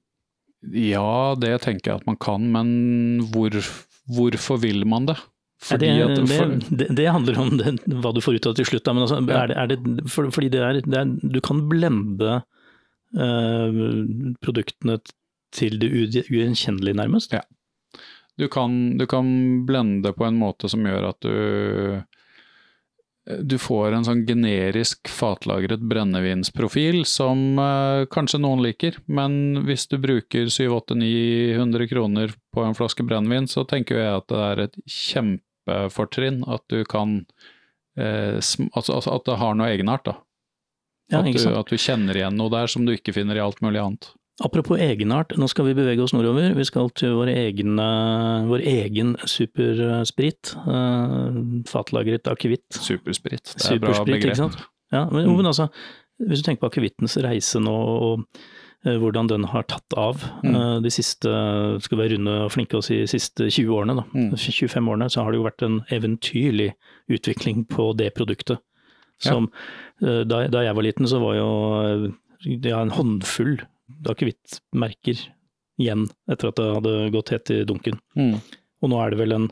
Ja, 0.75 1.35
det 1.39 1.53
tenker 1.63 1.93
jeg 1.93 2.01
at 2.01 2.07
man 2.09 2.17
kan, 2.19 2.49
men 2.53 2.71
hvor, 3.31 3.55
hvorfor 4.11 4.59
vil 4.63 4.85
man 4.91 5.07
det? 5.07 5.17
At- 5.75 5.81
det, 6.71 6.79
det, 6.79 6.89
det 6.97 7.07
handler 7.11 7.39
om 7.43 7.57
det, 7.59 7.73
hva 8.03 8.13
du 8.15 8.21
får 8.23 8.39
ut 8.39 8.47
av 8.47 8.55
det 8.55 8.63
til 8.65 8.71
slutt. 8.73 8.91
Men 8.95 9.05
altså, 9.07 9.21
Ja. 9.27 9.43
er 9.43 9.47
det, 9.51 9.57
er 9.57 9.67
det, 9.73 10.09
for, 10.11 10.31
fordi 10.35 10.49
det 10.55 10.61
er, 10.63 10.81
er, 10.83 11.05
du 11.23 11.41
kan 11.41 11.65
blende 11.71 12.43
eh, 13.19 13.79
produktene 14.45 14.99
til 15.55 15.79
det 15.81 15.89
ugjenkjennelige, 16.29 16.95
nærmest. 16.99 17.33
Ja. 17.33 17.43
Du 18.39 18.47
kan, 18.53 18.99
du 18.99 19.07
kan 19.11 19.65
blende 19.67 20.13
på 20.15 20.27
en 20.29 20.39
måte 20.39 20.69
som 20.71 20.85
gjør 20.87 21.09
at 21.09 21.19
du 21.25 22.03
du 23.29 23.59
får 23.61 23.93
en 23.93 24.07
sånn 24.07 24.23
generisk 24.29 25.11
fatlagret 25.13 25.83
brennevinsprofil 25.91 27.03
som 27.09 27.59
eh, 27.61 28.07
kanskje 28.13 28.41
noen 28.41 28.63
liker, 28.65 28.97
men 29.05 29.65
hvis 29.69 29.85
du 29.91 29.99
bruker 30.01 30.49
700-900 30.53 31.89
kroner 31.91 32.33
på 32.55 32.65
en 32.65 32.77
flaske 32.79 33.05
brennevin, 33.05 33.49
så 33.51 33.67
tenker 33.69 34.01
jeg 34.01 34.23
at 34.23 34.29
det 34.33 34.41
er 34.47 34.63
et 34.65 34.79
kjempefortrinn 34.89 36.41
at 36.49 36.65
du 36.73 36.81
kan 36.89 37.19
eh, 38.01 38.39
altså, 38.39 38.71
altså 38.73 39.19
at 39.19 39.29
det 39.29 39.39
har 39.43 39.59
noe 39.59 39.69
egenart. 39.75 40.09
da. 40.09 40.17
Ja, 41.13 41.21
at, 41.21 41.33
du, 41.33 41.45
at 41.57 41.73
du 41.73 41.81
kjenner 41.81 42.17
igjen 42.17 42.37
noe 42.37 42.53
der 42.53 42.69
som 42.71 42.89
du 42.89 42.95
ikke 42.95 43.17
finner 43.17 43.37
i 43.37 43.45
alt 43.45 43.61
mulig 43.65 43.83
annet. 43.83 44.13
Apropos 44.45 44.79
egenart, 44.79 45.33
nå 45.37 45.49
skal 45.51 45.67
vi 45.67 45.75
bevege 45.75 46.03
oss 46.05 46.13
nordover. 46.15 46.53
Vi 46.55 46.65
skal 46.69 46.91
til 46.95 47.17
vår 47.19 47.27
egen, 47.33 47.75
vår 48.47 48.63
egen 48.63 49.17
supersprit. 49.27 50.53
eh, 50.63 51.39
fatlagret 51.67 52.23
akevitt. 52.31 52.69
Supersprit, 52.71 53.55
det 53.59 53.73
er 53.73 53.79
bra 53.83 54.05
begrep. 54.05 54.23
ikke 54.31 54.37
sant? 54.37 54.57
Ja, 54.93 55.09
men, 55.11 55.27
Mm. 55.27 55.37
men 55.37 55.47
altså, 55.47 55.69
hvis 56.21 56.43
du 56.43 56.47
tenker 56.51 56.61
på 56.69 56.71
akevittens 56.71 57.17
reise 57.23 57.59
nå, 57.61 57.75
og 57.75 58.27
eh, 58.87 58.95
hvordan 58.97 59.27
den 59.29 59.43
har 59.45 59.65
tatt 59.65 59.93
av 59.97 60.23
Mm. 60.45 60.55
eh, 60.55 60.81
de 60.83 60.91
siste, 60.91 61.81
skal 61.83 61.99
være 61.99 62.17
runde 62.17 62.45
og 62.45 62.53
flinke 62.53 62.77
oss 62.79 62.91
i 62.93 63.01
de 63.01 63.07
siste 63.09 63.51
20 63.51 63.75
årene, 63.75 63.97
da. 63.97 64.05
Mm. 64.15 64.37
25 64.37 64.89
årene, 64.89 65.11
så 65.11 65.25
har 65.25 65.33
det 65.33 65.39
jo 65.41 65.49
vært 65.51 65.63
en 65.67 65.81
eventyrlig 65.91 66.75
utvikling 67.11 67.67
på 67.67 67.97
det 67.97 68.15
produktet. 68.15 68.59
Som, 69.21 69.51
ja. 70.01 70.23
da, 70.23 70.47
da 70.47 70.61
jeg 70.63 70.75
var 70.77 70.83
liten, 70.85 71.05
så 71.11 71.19
var 71.21 71.35
jo 71.35 72.13
ja, 72.63 72.81
en 72.83 72.91
håndfull 72.91 73.59
akevittmerker 74.09 75.21
igjen 75.79 76.09
etter 76.31 76.51
at 76.51 76.59
det 76.59 76.69
hadde 76.75 76.95
gått 77.15 77.33
helt 77.35 77.53
i 77.55 77.63
dunken. 77.69 78.01
Mm. 78.19 78.39
Og 78.83 78.93
nå 78.93 78.99
er 79.03 79.13
det 79.13 79.21
vel 79.21 79.37
en, 79.37 79.47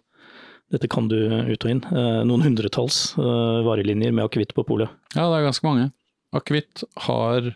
dette 0.74 0.90
kan 0.90 1.10
du 1.10 1.18
ut 1.18 1.66
og 1.66 1.70
inn, 1.70 1.84
eh, 1.90 2.22
noen 2.26 2.44
hundretalls 2.46 2.98
eh, 3.20 3.60
varelinjer 3.66 4.14
med 4.14 4.26
akevitt 4.26 4.54
på 4.56 4.66
polet. 4.66 4.90
Ja, 5.14 5.28
det 5.30 5.38
er 5.38 5.48
ganske 5.48 5.68
mange. 5.68 5.92
Akevitt 6.36 6.82
har 7.06 7.54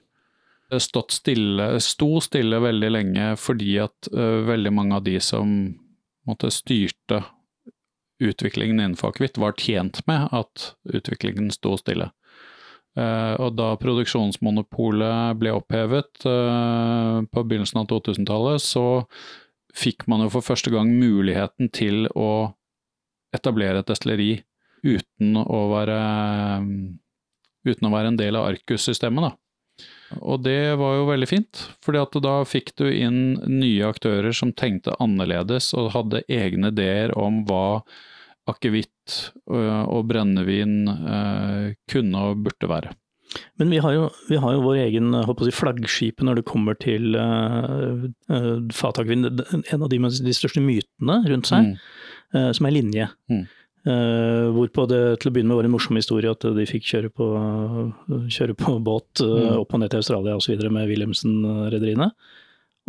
stått 0.79 1.11
stille, 1.11 1.81
sto 1.83 2.21
stille 2.23 2.61
veldig 2.63 2.91
lenge 2.95 3.33
fordi 3.43 3.73
at 3.83 4.07
uh, 4.15 4.39
veldig 4.47 4.71
mange 4.71 5.01
av 5.01 5.03
de 5.03 5.17
som 5.19 5.49
måtte 6.29 6.51
styrte 6.55 7.25
utviklingen 8.21 8.79
innenfor 8.79 9.11
akevitt, 9.11 9.41
var 9.41 9.57
tjent 9.59 10.03
med 10.07 10.29
at 10.37 10.75
utviklingen 10.85 11.51
sto 11.51 11.75
stille. 11.81 12.11
Uh, 12.99 13.37
og 13.39 13.55
da 13.55 13.69
produksjonsmonopolet 13.79 15.39
ble 15.39 15.53
opphevet 15.55 16.25
uh, 16.27 17.23
på 17.23 17.45
begynnelsen 17.47 17.79
av 17.83 17.87
2000-tallet, 17.93 18.65
så 18.65 18.85
fikk 19.77 20.09
man 20.11 20.25
jo 20.25 20.33
for 20.35 20.43
første 20.43 20.73
gang 20.75 20.91
muligheten 20.91 21.71
til 21.71 22.09
å 22.19 22.51
etablere 23.37 23.85
et 23.85 23.91
destilleri 23.91 24.33
uten 24.83 25.37
å 25.39 25.61
være, 25.71 26.01
uten 27.69 27.87
å 27.87 27.93
være 27.95 28.11
en 28.11 28.19
del 28.19 28.41
av 28.41 28.49
Arcus-systemet. 28.51 29.29
da. 29.29 29.33
Og 30.19 30.43
det 30.43 30.75
var 30.81 30.97
jo 30.99 31.09
veldig 31.09 31.29
fint, 31.31 31.65
fordi 31.85 32.23
da 32.25 32.41
fikk 32.49 32.75
du 32.81 32.89
inn 32.91 33.39
nye 33.47 33.87
aktører 33.87 34.35
som 34.35 34.51
tenkte 34.53 34.97
annerledes 34.99 35.71
og 35.79 35.93
hadde 35.95 36.25
egne 36.27 36.73
ideer 36.75 37.15
om 37.19 37.45
hva 37.47 37.83
akevitt 38.49 39.33
øh, 39.51 39.85
og 39.85 40.09
brennevin 40.09 40.89
øh, 40.89 41.71
kunne 41.91 42.25
og 42.25 42.45
burde 42.47 42.71
være. 42.71 42.97
Men 43.61 43.71
vi 43.71 43.79
har 43.79 43.95
jo, 43.95 44.09
vi 44.29 44.39
har 44.43 44.57
jo 44.57 44.65
vår 44.65 44.81
egen 44.87 45.15
si, 45.15 45.53
flaggskip 45.55 46.23
når 46.27 46.41
det 46.41 46.49
kommer 46.49 46.75
til 46.81 47.15
uh, 47.15 48.09
uh. 48.33 49.07
En 49.13 49.83
av 49.85 49.89
de, 49.93 50.01
de 50.01 50.35
største 50.35 50.63
mytene 50.65 51.21
rundt 51.31 51.51
seg, 51.51 51.71
mm. 51.71 51.77
uh, 52.35 52.51
som 52.57 52.67
er 52.67 52.75
linje. 52.75 53.07
Mm. 53.31 53.45
Uh, 53.87 54.51
hvorpå 54.57 54.85
det 54.91 55.01
til 55.23 55.31
å 55.31 55.35
begynne 55.35 55.53
med 55.53 55.61
var 55.61 55.69
en 55.69 55.73
morsom 55.77 55.97
historie 55.97 56.33
at 56.33 56.43
de 56.43 56.67
fikk 56.69 56.91
kjøre 56.91 57.13
på, 57.17 57.31
kjøre 58.35 58.59
på 58.59 58.77
båt 58.85 59.23
uh, 59.25 59.57
opp 59.61 59.79
og 59.79 59.85
ned 59.85 59.93
til 59.93 60.03
Australia 60.03 60.37
osv. 60.37 60.59
med 60.67 60.91
Wilhelmsen-rederiene. 60.91 62.11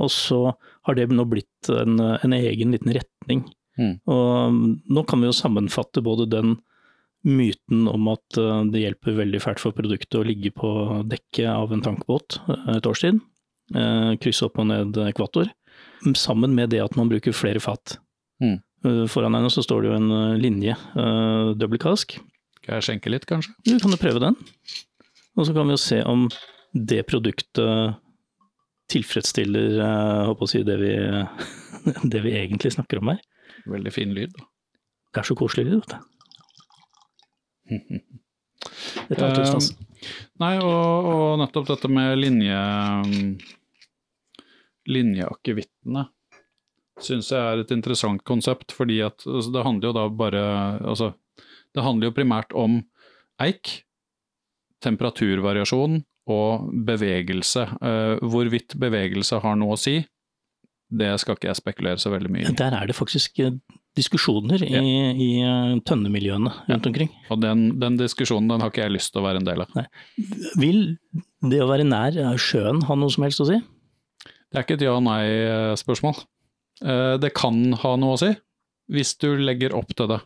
Og 0.02 0.10
så 0.10 0.44
har 0.88 0.98
det 0.98 1.12
nå 1.14 1.28
blitt 1.30 1.70
en, 1.70 2.00
en 2.02 2.34
egen 2.34 2.74
liten 2.74 2.96
retning. 2.98 3.46
Mm. 3.80 3.96
Og 4.12 4.92
nå 4.92 5.04
kan 5.08 5.22
vi 5.22 5.30
jo 5.30 5.36
sammenfatte 5.36 6.04
både 6.04 6.28
den 6.32 6.58
myten 7.28 7.86
om 7.88 8.10
at 8.12 8.40
uh, 8.42 8.64
det 8.72 8.82
hjelper 8.82 9.20
veldig 9.20 9.42
fælt 9.44 9.62
for 9.62 9.76
produktet 9.78 10.20
å 10.20 10.26
ligge 10.26 10.52
på 10.56 10.72
dekket 11.10 11.52
av 11.54 11.74
en 11.74 11.84
tankbåt 11.86 12.40
et 12.76 12.88
års 12.90 13.04
tid, 13.06 13.22
krysse 13.72 14.44
opp 14.44 14.58
og 14.60 14.66
ned 14.68 14.98
ekvator, 15.06 15.48
sammen 16.18 16.52
med 16.58 16.74
det 16.74 16.82
at 16.84 16.98
man 17.00 17.08
bruker 17.08 17.36
flere 17.36 17.62
fat. 17.64 17.96
Mm. 18.44 18.58
Eh, 18.86 19.06
foran 19.08 19.38
henne 19.38 19.50
så 19.54 19.64
står 19.64 19.84
det 19.84 19.92
jo 19.92 19.98
en 20.00 20.14
eh, 20.18 20.40
linje, 20.42 20.76
double 21.56 21.80
cask. 21.82 22.18
Skal 22.62 22.78
jeg 22.78 22.88
skjenke 22.88 23.14
litt, 23.14 23.28
kanskje? 23.30 23.54
Du 23.66 23.78
kan 23.80 23.94
jo 23.94 24.00
prøve 24.02 24.22
den. 24.24 24.38
Og 25.38 25.48
så 25.48 25.56
kan 25.56 25.70
vi 25.70 25.78
jo 25.78 25.82
se 25.82 26.02
om 26.04 26.28
det 26.74 27.04
produktet 27.10 27.98
tilfredsstiller 28.92 29.78
jeg 29.80 30.26
håper 30.28 30.48
å 30.48 30.52
si, 30.52 30.64
det 30.68 30.78
vi, 30.82 30.94
det 32.12 32.24
vi 32.26 32.36
egentlig 32.42 32.74
snakker 32.76 33.02
om 33.02 33.14
her. 33.14 33.22
Veldig 33.70 33.94
fin 33.94 34.14
lyd. 34.16 34.34
Det 35.12 35.22
er 35.22 35.28
så 35.28 35.36
koselig 35.38 35.68
lyd, 35.68 35.82
vet 35.82 35.94
du. 35.94 36.00
Det 39.12 39.18
er 39.18 39.26
alltid 39.26 39.48
stas. 39.48 39.68
nei, 40.40 40.54
og, 40.62 41.08
og, 41.10 41.24
nettopp 41.42 41.68
dette 41.72 41.90
med 41.92 42.14
linje 42.20 42.60
linjeakevittene 44.92 46.06
syns 47.06 47.32
jeg 47.34 47.42
er 47.42 47.62
et 47.62 47.74
interessant 47.74 48.24
konsept, 48.28 48.74
fordi 48.76 49.00
at 49.06 49.26
altså, 49.26 49.54
det 49.54 49.66
handler 49.66 49.90
jo 49.90 49.96
da 49.98 50.06
bare 50.10 50.44
Altså, 50.80 51.14
det 51.74 51.86
handler 51.86 52.10
jo 52.10 52.16
primært 52.16 52.54
om 52.58 52.82
eik, 53.42 53.82
temperaturvariasjon 54.84 56.02
og 56.32 56.70
bevegelse. 56.88 57.68
Uh, 57.82 58.18
hvorvidt 58.22 58.76
bevegelse 58.80 59.40
har 59.42 59.58
noe 59.58 59.78
å 59.78 59.80
si, 59.80 60.02
det 60.92 61.12
skal 61.22 61.38
ikke 61.38 61.50
jeg 61.50 61.60
spekulere 61.60 62.02
så 62.02 62.12
veldig 62.12 62.32
mye 62.32 62.50
i. 62.50 62.56
Der 62.60 62.76
er 62.76 62.90
det 62.90 62.96
faktisk 62.98 63.40
eh, 63.44 63.54
diskusjoner 63.98 64.64
i, 64.66 64.72
ja. 64.72 64.82
i 65.12 65.30
eh, 65.44 65.76
tønnemiljøene 65.88 66.54
rundt 66.68 66.90
omkring. 66.90 67.12
Og 67.32 67.42
den, 67.44 67.68
den, 67.82 68.00
diskusjonen 68.00 68.52
den 68.52 68.64
har 68.64 68.74
ikke 68.74 68.84
jeg 68.86 68.96
lyst 68.98 69.14
til 69.14 69.24
å 69.24 69.28
være 69.28 69.42
en 69.42 69.48
del 69.48 69.64
av. 69.64 69.72
Nei. 69.78 69.86
Vil 70.60 70.82
det 71.52 71.62
å 71.64 71.70
være 71.72 71.88
nær 71.88 72.20
sjøen 72.42 72.84
ha 72.88 73.00
noe 73.00 73.14
som 73.14 73.28
helst 73.28 73.44
å 73.44 73.48
si? 73.50 73.60
Det 74.52 74.60
er 74.60 74.66
ikke 74.66 74.80
et 74.80 74.88
ja-nei-spørsmål. 74.90 76.20
Eh, 76.84 77.16
det 77.24 77.32
kan 77.38 77.64
ha 77.84 77.96
noe 78.00 78.18
å 78.18 78.22
si, 78.22 78.34
hvis 78.92 79.16
du 79.22 79.32
legger 79.40 79.76
opp 79.78 79.96
til 79.96 80.12
det. 80.12 80.20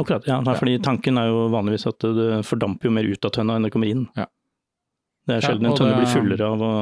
Akkurat, 0.00 0.24
ja. 0.24 0.40
Fordi 0.46 0.78
tanken 0.80 1.20
er 1.20 1.28
jo 1.28 1.48
vanligvis 1.52 1.84
at 1.90 2.04
det 2.16 2.42
fordamper 2.48 2.88
jo 2.88 2.94
mer 2.96 3.08
ut 3.08 3.26
av 3.26 3.34
tønna 3.36 3.58
enn 3.58 3.66
det 3.66 3.72
kommer 3.74 3.90
inn. 3.90 4.06
Ja. 4.16 4.30
Det 5.30 5.36
er 5.38 5.46
sjelden 5.46 5.68
ja, 5.68 5.70
en 5.70 5.78
tønne 5.78 6.00
blir 6.00 6.10
fullere 6.10 6.50
av 6.50 6.64
å 6.66 6.72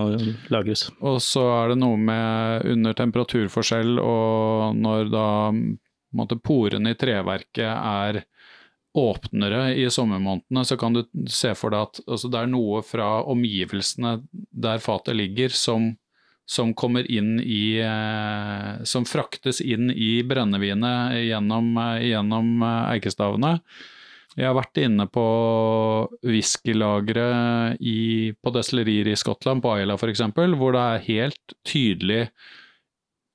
lagres. 0.54 0.86
Og 1.04 1.20
så 1.24 1.44
er 1.52 1.74
det 1.74 1.78
noe 1.82 2.00
med 2.00 2.66
under 2.72 2.96
temperaturforskjell 2.96 4.00
og 4.00 4.78
når 4.78 5.12
da 5.12 5.28
måtte, 6.16 6.38
porene 6.40 6.94
i 6.94 6.98
treverket 6.98 7.68
er 7.68 8.22
åpnere 8.98 9.74
i 9.76 9.84
sommermånedene, 9.92 10.64
så 10.64 10.78
kan 10.80 10.96
du 10.96 11.02
se 11.30 11.52
for 11.58 11.74
deg 11.74 11.90
at 11.90 12.00
altså, 12.06 12.30
det 12.32 12.40
er 12.40 12.50
noe 12.50 12.80
fra 12.86 13.18
omgivelsene 13.28 14.16
der 14.32 14.80
fatet 14.82 15.18
ligger 15.18 15.52
som 15.54 15.92
som 16.48 16.72
kommer 16.72 17.04
inn 17.12 17.42
i 17.44 17.76
eh, 17.84 18.84
Som 18.88 19.04
fraktes 19.04 19.60
inn 19.60 19.90
i 19.92 20.22
brennevinet 20.24 21.18
gjennom, 21.26 21.74
gjennom 22.00 22.64
eikestavene. 22.64 22.88
eh, 22.88 22.94
eikestavene. 22.94 23.52
Jeg 24.38 24.46
har 24.46 24.54
vært 24.54 24.78
inne 24.78 25.08
på 25.10 25.24
whiskylageret 26.22 27.80
på 28.38 28.52
destillerier 28.54 29.10
i 29.10 29.16
Skottland, 29.18 29.64
på 29.64 29.72
Ayla 29.74 29.96
f.eks., 29.98 30.22
hvor 30.30 30.76
det 30.76 30.84
er 30.84 31.06
helt 31.08 31.56
tydelig 31.66 32.20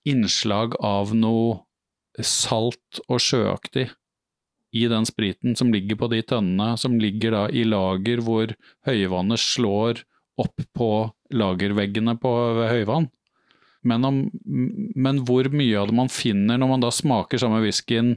innslag 0.08 0.78
av 0.80 1.12
noe 1.16 2.24
salt 2.24 3.02
og 3.10 3.20
sjøaktig 3.24 3.90
i 4.74 4.88
den 4.90 5.06
spriten 5.06 5.58
som 5.60 5.74
ligger 5.74 6.00
på 6.00 6.10
de 6.14 6.22
tønnene, 6.26 6.78
som 6.80 6.96
ligger 7.02 7.36
da 7.36 7.44
i 7.52 7.66
lager 7.68 8.24
hvor 8.26 8.56
høyvannet 8.88 9.42
slår 9.42 10.02
opp 10.42 10.64
på 10.74 10.90
lagerveggene 11.34 12.16
på 12.22 12.32
høyvann. 12.72 13.10
Men, 13.84 14.08
om, 14.08 14.20
men, 14.96 15.20
hvor 15.28 15.50
mye 15.52 15.78
av 15.82 15.92
det 15.92 15.98
man 15.98 16.10
finner 16.10 16.58
når 16.58 16.72
man 16.72 16.86
da 16.86 16.92
smaker 16.94 17.42
samme 17.42 17.60
whiskyen 17.66 18.16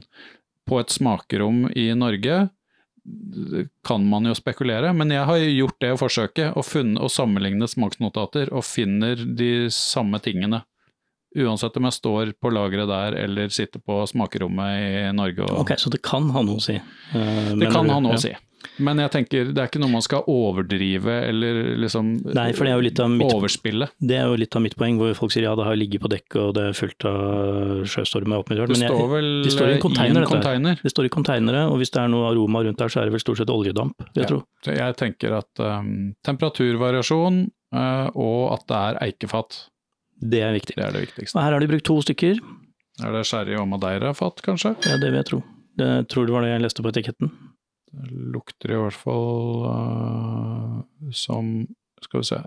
på 0.67 0.79
et 0.79 0.93
smakerom 0.93 1.65
i 1.75 1.89
Norge, 1.97 2.47
kan 3.87 4.03
man 4.09 4.27
jo 4.27 4.35
spekulere. 4.35 4.93
Men 4.93 5.11
jeg 5.13 5.27
har 5.29 5.43
gjort 5.43 5.77
det 5.83 5.93
forsøket, 6.01 6.55
og, 6.55 6.65
funnet, 6.67 7.01
og 7.03 7.11
sammenlignet 7.13 7.71
smaksnotater, 7.71 8.51
og 8.53 8.65
finner 8.67 9.19
de 9.37 9.67
samme 9.73 10.19
tingene. 10.23 10.63
Uansett 11.37 11.75
om 11.77 11.85
jeg 11.85 11.97
står 11.97 12.33
på 12.41 12.49
lageret 12.49 12.89
der 12.89 13.17
eller 13.25 13.51
sitter 13.53 13.83
på 13.83 13.99
smakerommet 14.09 14.79
i 14.79 14.91
Norge. 15.15 15.43
Og... 15.45 15.63
Ok, 15.63 15.75
Så 15.77 15.91
det 15.93 16.01
kan 16.05 16.31
ha 16.33 16.43
noe 16.45 16.61
å 16.61 16.63
si? 16.63 16.77
Uh, 17.13 17.53
det 17.59 17.69
kan 17.73 17.89
ha 17.91 17.99
noe 18.01 18.15
ja. 18.15 18.19
å 18.19 18.23
si. 18.23 18.33
Men 18.81 18.99
jeg 19.01 19.11
tenker 19.13 19.51
det 19.53 19.61
er 19.61 19.69
ikke 19.69 19.81
noe 19.81 19.91
man 19.93 20.03
skal 20.05 20.25
overdrive 20.31 21.13
eller 21.27 21.59
liksom 21.83 22.09
Nei, 22.25 22.49
for 22.57 22.65
det 22.65 22.73
er 22.73 22.79
jo 22.79 22.85
litt 22.85 23.01
av 23.01 23.11
mitt, 23.13 23.33
overspille. 23.33 23.87
Det 23.97 24.17
er 24.17 24.25
jo 24.29 24.37
litt 24.41 24.57
av 24.57 24.63
mitt 24.65 24.75
poeng, 24.77 24.97
hvor 24.99 25.13
folk 25.17 25.33
sier 25.33 25.47
ja, 25.47 25.53
det 25.57 25.67
har 25.67 25.77
ligget 25.77 26.03
på 26.03 26.11
dekk 26.11 26.37
og 26.41 26.53
det 26.57 26.65
er 26.69 26.77
fullt 26.77 27.07
av 27.09 27.85
sjøstormer 27.89 28.37
og 28.37 28.43
alt 28.43 28.51
mulig 28.51 28.67
Det 28.73 28.79
står 28.81 29.09
vel 29.13 29.31
de 29.45 29.53
står 29.53 29.73
i, 29.73 29.79
container, 29.83 30.21
i 30.21 30.25
en 30.25 30.31
container? 30.31 30.81
Det 30.83 30.93
står 30.93 31.09
i 31.09 31.13
containere, 31.13 31.63
og 31.71 31.81
hvis 31.81 31.93
det 31.93 32.03
er 32.03 32.13
noe 32.13 32.29
aroma 32.31 32.63
rundt 32.67 32.81
der, 32.81 32.93
så 32.93 33.01
er 33.01 33.09
det 33.09 33.17
vel 33.17 33.23
stort 33.23 33.41
sett 33.41 33.53
oljedamp, 33.53 33.97
vil 34.09 34.23
jeg 34.23 34.27
ja. 34.27 34.31
tro. 34.33 34.41
Jeg 34.73 34.99
tenker 34.99 35.39
at 35.39 35.63
um, 35.63 35.91
temperaturvariasjon 36.27 37.43
uh, 37.77 38.07
og 38.13 38.39
at 38.57 38.69
det 38.69 38.79
er 38.83 39.01
eikefat. 39.07 39.59
Det 40.17 40.41
er 40.41 40.55
viktig. 40.55 40.77
Det 40.77 40.85
er 40.85 40.95
det 40.95 41.05
viktigste. 41.09 41.37
Og 41.37 41.45
her 41.45 41.53
har 41.53 41.61
de 41.61 41.69
brukt 41.69 41.85
to 41.87 41.99
stykker. 42.01 42.41
Er 43.05 43.13
det 43.13 43.27
sherry 43.29 43.53
og 43.59 43.67
madeira-fat, 43.69 44.41
kanskje? 44.45 44.73
Ja, 44.87 44.97
det 44.97 45.11
vil 45.11 45.21
jeg 45.21 45.29
tro. 45.29 45.43
Det 45.77 45.91
tror 46.09 46.25
det 46.25 46.33
var 46.33 46.45
det 46.45 46.55
jeg 46.55 46.63
leste 46.63 46.81
på 46.81 46.89
etiketten. 46.89 47.29
Lukter 48.05 48.73
i 48.73 48.79
hvert 48.79 48.95
fall 48.95 49.65
uh, 49.65 50.81
som 51.15 51.65
Skal 52.03 52.21
vi 52.21 52.29
se 52.29 52.41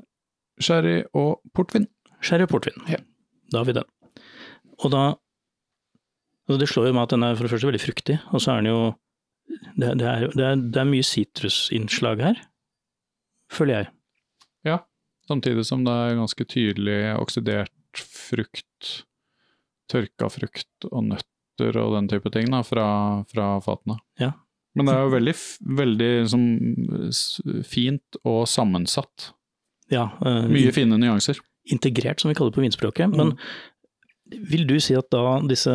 Sherry 0.60 0.98
og 1.16 1.40
portvin. 1.56 1.86
Sherry 2.20 2.44
og 2.44 2.50
portvin. 2.52 2.76
Ja. 2.90 3.00
Da 3.50 3.62
har 3.62 3.68
vi 3.68 3.76
den. 3.78 3.86
Og 4.84 4.92
da 4.92 5.04
altså 6.48 6.58
Det 6.60 6.68
slår 6.68 6.90
jo 6.90 6.96
meg 6.96 7.06
at 7.06 7.14
den 7.14 7.24
er 7.24 7.38
for 7.38 7.46
det 7.46 7.52
første 7.52 7.68
veldig 7.68 7.82
fruktig, 7.82 8.18
og 8.34 8.42
så 8.42 8.52
er 8.52 8.62
den 8.62 8.72
jo 8.72 8.80
Det, 9.50 9.88
det, 9.98 10.06
er, 10.06 10.26
det, 10.30 10.44
er, 10.46 10.60
det 10.60 10.78
er, 10.78 10.86
mye 10.86 11.06
sitrusinnslag 11.06 12.20
her, 12.22 12.36
føler 13.50 13.80
jeg. 13.80 13.88
Ja, 14.68 14.76
samtidig 15.26 15.64
som 15.66 15.82
det 15.86 15.90
er 15.90 16.18
ganske 16.20 16.46
tydelig 16.46 16.98
oksidert 17.18 17.72
frukt, 17.98 18.90
tørka 19.90 20.30
frukt 20.30 20.86
og 20.90 21.08
nøtter 21.08 21.80
og 21.82 21.96
den 21.96 22.10
type 22.12 22.30
ting 22.30 22.46
da, 22.54 22.62
fra, 22.62 22.86
fra 23.32 23.48
fatene. 23.64 23.98
Ja, 24.22 24.36
men 24.76 24.86
det 24.86 24.94
er 24.94 25.02
jo 25.02 25.16
veldig, 25.16 25.36
veldig 25.80 26.12
sånn, 26.30 26.48
fint 27.66 28.08
og 28.22 28.40
sammensatt. 28.50 29.16
Ja, 29.90 30.04
uh, 30.22 30.46
Mye 30.50 30.72
fine 30.74 30.96
nyanser. 31.00 31.36
Integrert, 31.74 32.20
som 32.22 32.28
vi 32.30 32.36
kaller 32.38 32.50
det 32.52 32.58
på 32.60 32.64
vinspråket. 32.64 33.06
Mm. 33.10 33.16
Men 33.18 33.28
vil 34.50 34.64
du 34.68 34.76
si 34.82 34.94
at 34.98 35.08
da 35.12 35.40
disse, 35.42 35.74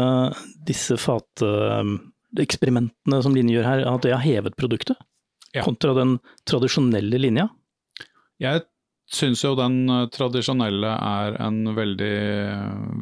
disse 0.68 0.98
fateksperimentene 1.02 3.24
som 3.24 3.36
Line 3.36 3.52
gjør 3.54 3.66
her, 3.68 3.80
at 3.92 4.02
det 4.06 4.14
har 4.16 4.24
hevet 4.24 4.58
produktet? 4.60 4.98
Ja. 5.56 5.62
Kontra 5.64 5.94
den 5.96 6.20
tradisjonelle 6.48 7.18
linja? 7.20 7.50
Jeg 8.44 8.62
syns 9.12 9.44
jo 9.46 9.56
den 9.56 9.90
eh, 9.92 10.08
tradisjonelle 10.12 10.92
er 10.96 11.38
en 11.46 11.76
veldig, 11.78 12.18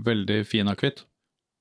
veldig 0.05 0.45
fin 0.49 0.67
akevitt. 0.69 1.05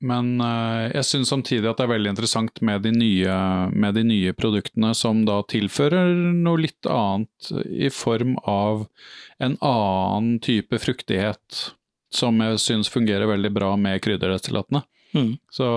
Men 0.02 0.40
eh, 0.42 0.90
jeg 0.96 1.06
syns 1.06 1.30
samtidig 1.30 1.68
at 1.70 1.78
det 1.78 1.86
er 1.86 1.92
veldig 1.94 2.12
interessant 2.12 2.62
med 2.64 2.82
de, 2.86 2.92
nye, 2.94 3.36
med 3.70 3.94
de 3.98 4.02
nye 4.08 4.32
produktene 4.34 4.92
som 4.98 5.22
da 5.28 5.40
tilfører 5.48 6.10
noe 6.34 6.64
litt 6.64 6.88
annet 6.90 7.52
i 7.70 7.90
form 7.94 8.34
av 8.42 8.86
en 9.42 9.56
annen 9.60 10.40
type 10.42 10.78
fruktighet 10.82 11.68
som 12.12 12.40
jeg 12.44 12.60
syns 12.60 12.90
fungerer 12.92 13.30
veldig 13.30 13.52
bra 13.54 13.74
med 13.80 14.02
krydderdestillatene. 14.04 14.82
Mm. 15.14 15.36
Så, 15.52 15.68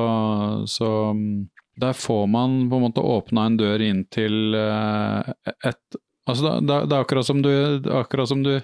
så 0.68 0.90
mm, 1.16 1.48
der 1.82 1.94
får 1.94 2.26
man 2.28 2.58
på 2.70 2.80
en 2.80 2.86
måte 2.88 3.04
åpna 3.04 3.46
en 3.46 3.60
dør 3.60 3.84
inn 3.84 4.04
til 4.14 4.58
eh, 4.58 5.36
et 5.70 6.02
Altså 6.26 6.56
det, 6.58 6.76
det, 6.90 6.96
er 6.96 7.04
akkurat 7.04 7.28
som 7.28 7.42
du, 7.46 7.52
akkurat 7.94 8.26
som 8.26 8.40
du 8.42 8.56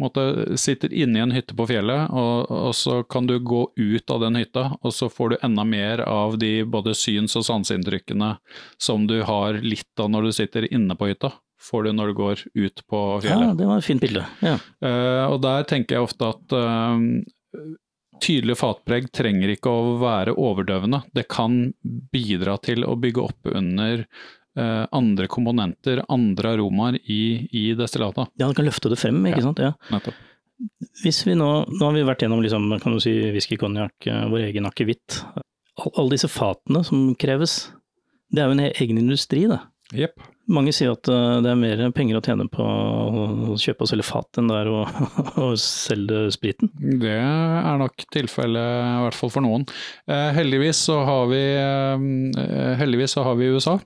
måte, 0.00 0.56
sitter 0.60 0.92
inne 0.92 1.18
i 1.18 1.22
en 1.24 1.34
hytte 1.34 1.56
på 1.56 1.66
fjellet, 1.70 2.10
og, 2.10 2.50
og, 2.52 2.74
så 2.76 3.00
kan 3.08 3.28
du 3.28 3.38
gå 3.40 3.62
ut 3.76 4.12
av 4.12 4.22
den 4.24 4.38
hytta, 4.40 4.68
og 4.80 4.94
så 4.94 5.08
får 5.12 5.32
du 5.32 5.36
enda 5.46 5.64
mer 5.64 6.02
av 6.04 6.38
de 6.42 6.60
både 6.68 6.94
syns- 6.96 7.36
og 7.38 7.46
sanseinntrykkene 7.48 8.34
som 8.78 9.08
du 9.08 9.18
har 9.26 9.60
litt 9.62 10.02
av 10.02 10.12
når 10.12 10.28
du 10.28 10.36
sitter 10.40 10.68
inne 10.72 10.98
på 10.98 11.10
hytta. 11.12 11.32
Får 11.62 11.86
du 11.86 11.94
når 11.96 12.12
du 12.12 12.18
går 12.18 12.44
ut 12.54 12.84
på 12.86 13.02
fjellet. 13.24 13.48
Ja, 13.48 13.56
det 13.56 13.66
var 13.66 13.80
et 13.80 13.88
fint 13.88 14.04
bilde. 14.04 14.26
Ja. 14.44 14.58
Uh, 14.84 15.24
og 15.32 15.40
der 15.42 15.64
tenker 15.68 15.96
jeg 15.96 16.04
ofte 16.04 16.28
at 16.34 16.52
uh, 16.52 17.00
tydelig 18.22 18.58
fatpreg 18.60 19.08
trenger 19.14 19.52
ikke 19.54 19.72
å 19.72 19.94
være 20.00 20.36
overdøvende. 20.36 21.02
Det 21.16 21.26
kan 21.32 21.70
bidra 22.12 22.58
til 22.62 22.84
å 22.86 22.96
bygge 23.00 23.24
opp 23.24 23.50
under 23.52 24.04
andre 24.56 25.28
komponenter, 25.28 26.00
andre 26.12 26.54
aromaer 26.56 26.96
i, 27.02 27.46
i 27.52 27.64
destillatet. 27.76 28.32
Ja, 28.40 28.48
det 28.48 28.56
kan 28.56 28.68
løfte 28.68 28.88
det 28.92 28.98
frem, 29.00 29.18
ikke 29.28 29.42
ja, 29.42 29.46
sant. 29.50 29.62
Ja. 29.62 29.74
Nettopp. 29.92 30.22
Hvis 31.02 31.20
vi 31.26 31.34
nå, 31.36 31.48
nå 31.68 31.82
har 31.82 31.96
vi 31.96 32.04
vært 32.08 32.24
gjennom 32.24 32.40
liksom, 32.44 32.70
kan 32.80 32.96
du 32.96 33.00
si, 33.02 33.12
whisky, 33.34 33.58
konjakk, 33.60 33.96
eh, 34.08 34.24
vår 34.32 34.48
egen 34.48 34.68
akevitt. 34.68 35.20
Alle 35.92 36.14
disse 36.14 36.30
fatene 36.32 36.80
som 36.86 37.10
kreves, 37.20 37.66
det 38.32 38.42
er 38.42 38.48
jo 38.48 38.56
en 38.56 38.64
egen 38.70 39.02
industri, 39.02 39.44
det. 39.50 39.60
Yep. 39.94 40.16
Mange 40.50 40.72
sier 40.74 40.94
at 40.94 41.08
eh, 41.10 41.40
det 41.44 41.50
er 41.50 41.58
mer 41.58 41.82
penger 41.94 42.18
å 42.18 42.22
tjene 42.24 42.46
på 42.50 42.64
å 42.64 43.58
kjøpe 43.60 43.84
og 43.84 43.90
selge 43.90 44.06
fat 44.06 44.40
enn 44.40 44.48
det 44.50 44.60
er 44.62 44.70
å, 44.70 44.80
å 45.44 45.50
selge 45.60 46.24
spriten. 46.34 46.70
Det 47.02 47.18
er 47.18 47.82
nok 47.82 48.06
tilfellet, 48.14 48.86
i 48.86 49.04
hvert 49.04 49.18
fall 49.18 49.34
for 49.34 49.44
noen. 49.44 49.66
Eh, 50.08 50.30
heldigvis, 50.38 50.86
så 50.88 51.02
har 51.06 51.28
vi, 51.30 51.42
eh, 51.60 52.72
heldigvis 52.80 53.18
så 53.18 53.26
har 53.26 53.38
vi 53.38 53.52
USA. 53.52 53.76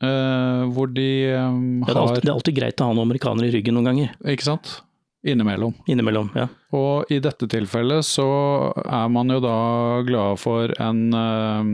Uh, 0.00 0.64
hvor 0.72 0.88
de 0.88 1.10
um, 1.36 1.82
ja, 1.84 1.90
det, 1.90 1.92
er 1.92 2.00
alltid, 2.00 2.22
det 2.24 2.30
er 2.30 2.36
alltid 2.38 2.56
greit 2.56 2.80
å 2.80 2.86
ha 2.88 2.94
noen 2.94 3.10
amerikanere 3.10 3.50
i 3.50 3.54
ryggen 3.58 3.76
noen 3.76 3.90
ganger. 3.90 4.14
Ikke 4.32 4.48
sant? 4.48 4.78
Innimellom. 5.26 5.74
Innimellom, 5.90 6.30
ja. 6.32 6.46
Og 6.72 7.10
i 7.12 7.18
dette 7.20 7.44
tilfellet 7.50 8.06
så 8.08 8.26
er 8.80 9.12
man 9.12 9.28
jo 9.34 9.42
da 9.44 9.56
glad 10.06 10.40
for 10.40 10.72
en 10.80 11.02
uh, 11.12 11.68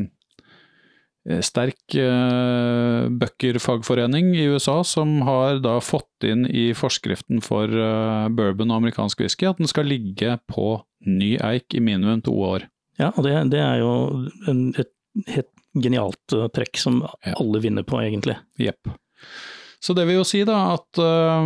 sterk 1.46 1.94
uh, 1.94 3.06
Bucker-fagforening 3.22 4.34
i 4.34 4.48
USA 4.50 4.80
som 4.86 5.20
har 5.26 5.60
da 5.62 5.78
fått 5.78 6.26
inn 6.26 6.46
i 6.50 6.72
forskriften 6.74 7.42
for 7.44 7.70
uh, 7.70 8.26
bourbon 8.34 8.74
og 8.74 8.82
amerikansk 8.82 9.22
whisky 9.22 9.46
at 9.46 9.62
den 9.62 9.70
skal 9.70 9.86
ligge 9.90 10.38
på 10.50 10.80
ny 11.06 11.36
eik 11.46 11.78
i 11.78 11.82
minimum 11.82 12.26
to 12.26 12.34
år. 12.34 12.66
Ja, 12.98 13.12
og 13.14 13.26
det, 13.26 13.36
det 13.52 13.62
er 13.62 13.82
jo 13.82 13.92
en, 14.50 14.72
et 14.74 14.90
helt 15.30 15.52
genialt 15.82 16.34
trekk 16.54 16.80
som 16.80 17.02
ja. 17.04 17.34
alle 17.36 17.60
vinner 17.64 17.86
på, 17.86 18.00
egentlig. 18.02 18.38
Jepp. 18.60 18.90
Så 19.82 19.94
det 19.96 20.06
vil 20.08 20.20
jo 20.20 20.26
si 20.26 20.40
da 20.48 20.72
at 20.74 21.00
uh, 21.00 21.44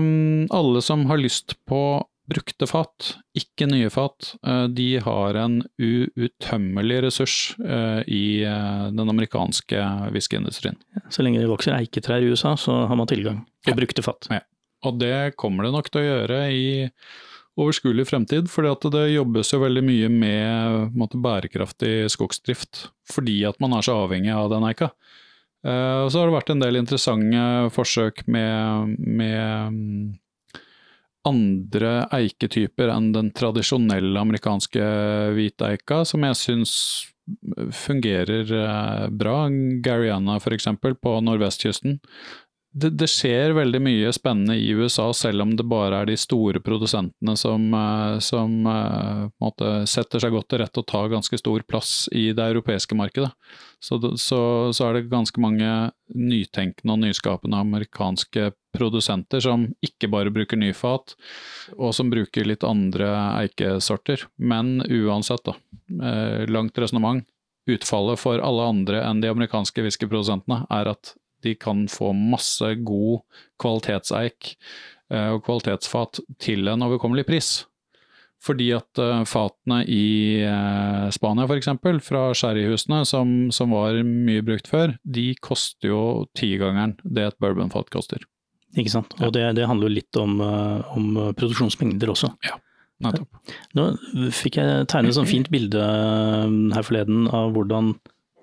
alle 0.54 0.82
som 0.84 1.04
har 1.10 1.20
lyst 1.20 1.56
på 1.68 2.00
brukte 2.30 2.68
fat, 2.70 3.08
ikke 3.34 3.66
nye 3.66 3.90
fat, 3.90 4.34
uh, 4.46 4.68
de 4.70 5.00
har 5.02 5.38
en 5.40 5.58
uuttømmelig 5.82 7.00
ressurs 7.08 7.38
i 8.06 8.22
den 8.94 9.10
amerikanske 9.12 9.82
whiskyindustrien. 10.14 10.78
Så 11.10 11.26
lenge 11.26 11.42
det 11.42 11.50
vokser 11.50 11.74
eiketrær 11.74 12.22
i 12.22 12.30
USA, 12.30 12.54
så 12.56 12.84
har 12.86 12.96
man 12.98 13.10
tilgang 13.10 13.42
på 13.66 13.74
ja. 13.74 13.76
brukte 13.76 14.06
fat. 14.06 14.30
Ja. 14.30 14.44
Og 14.86 14.96
det 15.02 15.34
kommer 15.40 15.66
det 15.66 15.74
nok 15.74 15.90
til 15.90 16.00
å 16.00 16.06
gjøre 16.06 16.40
i 16.54 16.70
overskuelig 17.58 18.06
fremtid. 18.08 18.50
fordi 18.50 18.90
det 18.90 19.12
jobbes 19.14 19.52
jo 19.52 19.60
veldig 19.60 19.82
mye 19.84 20.08
med 20.08 20.96
måte, 20.96 21.18
bærekraftig 21.18 22.10
skogsdrift, 22.10 22.90
fordi 23.10 23.44
at 23.44 23.60
man 23.60 23.74
er 23.74 23.82
så 23.82 24.04
avhengig 24.04 24.32
av 24.32 24.50
den 24.50 24.66
eika. 24.68 24.90
Uh, 25.66 26.08
så 26.08 26.20
har 26.20 26.30
det 26.30 26.38
vært 26.38 26.50
en 26.54 26.62
del 26.62 26.80
interessante 26.80 27.70
forsøk 27.74 28.22
med, 28.32 28.94
med 28.96 29.74
mm, 29.74 30.04
andre 31.28 31.90
eiketyper 32.16 32.88
enn 32.94 33.10
den 33.12 33.28
tradisjonelle 33.36 34.22
amerikanske 34.22 34.86
hviteika, 35.36 36.04
som 36.08 36.24
jeg 36.24 36.38
syns 36.40 36.74
fungerer 37.76 38.48
uh, 38.56 39.10
bra. 39.12 39.42
Gariana 39.84 40.38
f.eks. 40.40 40.70
på 40.80 41.18
nordvestkysten 41.26 42.00
det, 42.72 42.90
det, 42.94 43.06
skjer 43.10 43.50
veldig 43.56 43.80
mye 43.82 44.10
spennende 44.14 44.54
i 44.54 44.68
USA, 44.70 45.08
selv 45.16 45.42
om 45.42 45.56
det 45.58 45.66
bare 45.66 46.02
er 46.02 46.06
de 46.06 46.14
store 46.18 46.60
produsentene 46.62 47.34
som, 47.38 47.64
eh, 47.74 48.18
som 48.22 48.52
uh, 48.66 49.24
måte, 49.42 49.70
setter 49.90 50.22
seg 50.22 50.30
godt 50.36 50.52
til 50.52 50.60
rette 50.62 50.78
og 50.78 50.86
tar 50.86 51.10
ganske 51.10 51.38
stor 51.40 51.64
plass 51.66 52.06
i 52.14 52.28
det 52.36 52.46
europeiske 52.52 52.94
markedet. 52.94 53.32
Så, 53.82 53.98
så, 54.14 54.40
så, 54.76 54.86
er 54.86 54.98
det 55.00 55.10
ganske 55.10 55.42
mange 55.42 55.90
nytenkende 56.14 56.94
og 56.94 57.02
nyskapende 57.02 57.58
amerikanske 57.58 58.52
produsenter 58.76 59.42
som 59.42 59.66
ikke 59.82 60.10
bare 60.12 60.30
bruker 60.30 60.60
nyfat, 60.60 61.16
og 61.74 61.90
som 61.96 62.12
bruker 62.12 62.46
litt 62.46 62.62
andre 62.66 63.10
eikesorter. 63.40 64.28
Men 64.38 64.78
uansett, 64.86 65.42
da. 65.48 65.56
Uh, 65.90 66.46
langt 66.46 66.78
resonnement. 66.78 67.26
Utfallet 67.70 68.22
for 68.22 68.38
alle 68.42 68.70
andre 68.76 69.02
enn 69.08 69.24
de 69.24 69.34
amerikanske 69.34 69.82
whiskyprodusentene 69.82 70.62
er 70.70 70.94
at 70.94 71.16
de 71.46 71.56
kan 71.58 71.86
få 71.90 72.12
masse 72.16 72.74
god 72.86 73.20
kvalitetseik 73.60 74.54
eh, 75.12 75.28
og 75.34 75.42
kvalitetsfat 75.46 76.22
til 76.42 76.70
en 76.70 76.86
overkommelig 76.86 77.26
pris. 77.28 77.50
Fordi 78.40 78.70
at 78.72 79.00
uh, 79.00 79.20
fatene 79.28 79.82
i 79.84 80.40
uh, 80.48 81.10
Spania 81.12 81.44
f.eks., 81.44 81.68
fra 82.06 82.22
sherryhusene, 82.36 83.02
som, 83.08 83.34
som, 83.52 83.74
var 83.76 84.00
mye 84.06 84.44
brukt 84.44 84.70
før, 84.70 84.94
de 85.04 85.34
koster 85.44 85.90
jo 85.90 86.00
tigangeren 86.38 86.96
det 87.04 87.26
et 87.28 87.36
bourbonfat 87.42 87.92
koster. 87.92 88.24
Ikke 88.78 88.94
sant. 88.94 89.12
Og 89.20 89.34
det, 89.36 89.44
det 89.58 89.68
handler 89.68 89.90
jo 89.90 89.98
litt 89.98 90.16
om, 90.16 90.38
om, 90.40 91.06
produksjonsmengder 91.36 92.12
også. 92.12 92.30
Ja, 92.46 92.56
nettopp. 93.02 93.40
Nå 93.76 93.86
fikk 94.32 94.60
jeg 94.60 94.86
tegne 94.88 95.10
et 95.10 95.18
sånt 95.18 95.28
fint 95.28 95.50
bilde 95.52 95.82
her 95.82 96.86
forleden 96.86 97.26
av 97.34 97.50
hvordan 97.56 97.96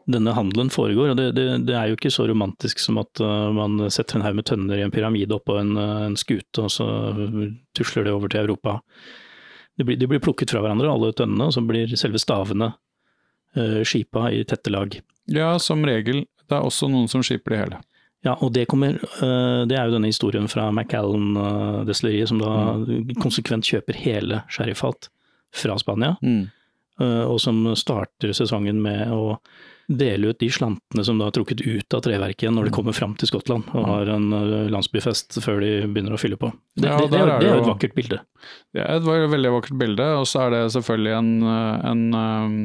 denne 0.07 0.31
handelen 0.31 0.69
foregår. 0.69 1.09
og 1.09 1.17
det, 1.19 1.31
det, 1.35 1.45
det, 1.67 1.75
er 1.75 1.89
jo 1.89 1.97
ikke 1.97 2.11
så 2.13 2.27
romantisk 2.29 2.79
som 2.79 2.99
at 3.01 3.19
uh, 3.23 3.51
man 3.55 3.89
setter 3.91 4.17
en 4.17 4.23
haug 4.25 4.37
med 4.39 4.47
tønner 4.47 4.79
i 4.79 4.85
en 4.85 4.93
pyramide 4.93 5.35
oppå 5.35 5.57
en, 5.59 5.73
uh, 5.75 6.05
en 6.07 6.15
skute, 6.19 6.63
og 6.63 6.71
så 6.71 6.87
tusler 7.75 8.07
det 8.07 8.15
over 8.15 8.31
til 8.31 8.45
Europa. 8.45 8.77
De 9.77 9.85
blir, 9.85 9.99
de 9.99 10.07
blir, 10.09 10.23
plukket 10.23 10.53
fra 10.53 10.63
hverandre, 10.63 10.89
alle 10.89 11.11
tønnene, 11.15 11.49
og 11.49 11.55
så 11.55 11.63
blir 11.67 11.91
selve 11.99 12.23
stavene 12.23 12.71
uh, 12.71 13.83
skipa 13.83 14.29
i 14.31 14.45
tette 14.47 14.71
lag. 14.73 14.95
Ja, 15.27 15.51
som 15.59 15.83
regel. 15.85 16.23
Det 16.47 16.55
er 16.55 16.63
også 16.63 16.87
noen 16.91 17.11
som 17.11 17.25
skiper 17.25 17.53
det 17.53 17.61
hele. 17.65 17.83
Ja, 18.25 18.33
og 18.41 18.49
det 18.55 18.63
kommer 18.67 18.95
Det 18.97 19.75
er 19.77 19.87
jo 19.87 19.93
denne 19.93 20.09
historien 20.09 20.47
fra 20.49 20.65
Macallan-destilleriet, 20.73 22.31
som 22.31 22.39
da 22.41 22.73
mm. 22.79 23.11
konsekvent 23.21 23.67
kjøper 23.67 23.99
hele 24.01 24.39
sherryfat 24.51 25.07
fra 25.55 25.75
Spania. 25.79 26.15
Mm. 26.25 26.47
Og 27.29 27.37
som 27.39 27.61
starter 27.77 28.33
sesongen 28.35 28.81
med 28.83 29.13
å 29.13 29.37
dele 29.87 30.27
ut 30.27 30.39
de 30.39 30.49
slantene 30.51 31.03
som 31.05 31.19
da 31.19 31.29
er 31.29 31.35
trukket 31.37 31.61
ut 31.63 31.95
av 31.95 32.03
treverket 32.03 32.43
igjen 32.43 32.57
når 32.57 32.67
de 32.67 32.71
mm. 32.73 32.75
kommer 32.75 32.95
fram 32.95 33.13
til 33.19 33.29
Skottland 33.29 33.69
og 33.71 33.87
har 33.87 34.11
en 34.11 34.27
eh, 34.35 34.67
landsbyfest 34.73 35.39
før 35.43 35.61
de 35.63 35.71
begynner 35.85 36.17
å 36.17 36.19
fylle 36.19 36.39
på. 36.39 36.51
Det, 36.75 36.89
ja, 36.89 36.99
det, 36.99 37.09
det, 37.13 37.21
er, 37.21 37.31
det 37.39 37.47
er 37.47 37.55
jo 37.55 37.63
et 37.63 37.71
vakkert 37.71 37.95
bilde. 37.95 38.19
Det 38.75 38.83
er 38.83 38.99
et 38.99 39.31
veldig 39.31 39.55
vakkert 39.55 39.79
bilde, 39.79 40.09
og 40.19 40.27
så 40.27 40.45
er 40.45 40.55
det 40.55 40.61
selvfølgelig 40.75 41.15
en, 41.21 41.31
eh, 41.53 41.87
en 41.93 42.03
um, 42.19 42.59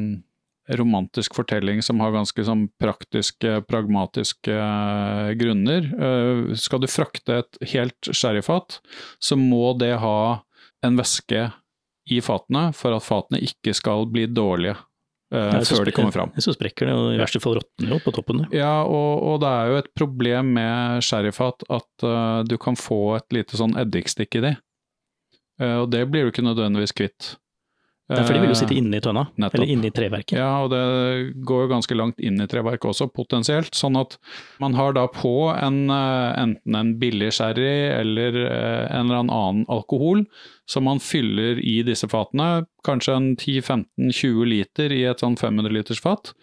romantisk 0.83 1.39
fortelling 1.39 1.79
som 1.85 2.03
har 2.03 2.15
ganske 2.15 2.47
sånn 2.47 2.67
praktiske, 2.81 3.55
pragmatiske 3.71 4.59
uh, 4.59 5.31
grunner. 5.39 5.89
Uh, 5.95 6.53
skal 6.59 6.83
du 6.83 6.91
frakte 6.91 7.43
et 7.43 7.65
helt 7.73 8.11
sherryfat, 8.11 8.81
så 9.23 9.39
må 9.39 9.71
det 9.79 9.95
ha 10.03 10.17
en 10.83 10.99
væske 10.99 11.49
i 12.11 12.19
fatene 12.19 12.73
for 12.75 12.91
at 12.91 13.05
fatene 13.05 13.39
ikke 13.47 13.71
skal 13.77 14.09
bli 14.11 14.27
dårlige 14.27 14.75
uh, 15.33 15.59
før 15.65 15.87
de 15.89 15.93
kommer 15.95 16.15
fram. 16.15 16.33
Så 16.41 16.55
sprekker 16.55 16.89
det, 16.89 16.95
og 16.97 17.13
i 17.15 17.19
verste 17.21 17.41
fall 17.43 17.57
råtner 17.59 17.95
jo 17.95 17.99
på 18.03 18.13
toppen. 18.15 18.45
Ja, 18.55 18.83
og, 18.85 19.23
og, 19.23 19.39
det 19.43 19.51
er 19.51 19.71
jo 19.71 19.79
et 19.81 19.89
problem 19.97 20.53
med 20.57 21.05
sherryfat 21.05 21.65
at 21.73 22.05
uh, 22.07 22.43
du 22.47 22.57
kan 22.61 22.77
få 22.79 23.17
et 23.17 23.39
lite 23.41 23.59
sånn 23.59 23.75
eddikstikk 23.79 24.39
i 24.39 24.45
de. 24.47 24.53
Uh, 25.61 25.83
og 25.83 25.89
det 25.93 26.05
blir 26.11 26.27
du 26.27 26.33
ikke 26.33 26.45
nødvendigvis 26.45 26.95
kvitt. 26.97 27.33
Ja, 28.17 28.23
for 28.25 28.35
de 28.35 28.41
vil 28.43 28.51
jo 28.53 28.57
sitte 28.57 28.75
inne 28.77 28.99
i 28.99 29.03
tønna, 29.03 29.25
Nettopp. 29.35 29.57
eller 29.59 29.71
inne 29.73 29.89
i 29.89 29.93
treverket. 29.95 30.35
Ja, 30.37 30.49
og 30.65 30.71
det 30.73 30.81
går 31.47 31.65
jo 31.65 31.71
ganske 31.71 31.97
langt 31.97 32.21
inn 32.23 32.41
i 32.41 32.47
treverket 32.49 32.89
også, 32.91 33.09
potensielt. 33.13 33.73
Sånn 33.77 33.97
at 33.99 34.17
man 34.63 34.77
har 34.77 34.95
da 34.97 35.07
på 35.11 35.33
en, 35.53 35.89
eh, 35.89 36.29
enten 36.43 36.75
en 36.79 36.93
billig 37.01 37.31
sherry 37.33 37.89
eller 37.93 38.39
eh, 38.45 38.85
en 38.91 39.09
eller 39.09 39.23
annen 39.23 39.65
alkohol, 39.71 40.25
som 40.69 40.85
man 40.87 41.01
fyller 41.03 41.59
i 41.59 41.81
disse 41.83 42.07
fatene. 42.07 42.65
Kanskje 42.85 43.17
en 43.17 43.35
10-15-20 43.35 44.45
liter 44.47 44.93
i 44.95 45.03
et 45.09 45.23
sånn 45.23 45.37
500 45.39 45.73
liters 45.73 46.01
fat, 46.03 46.33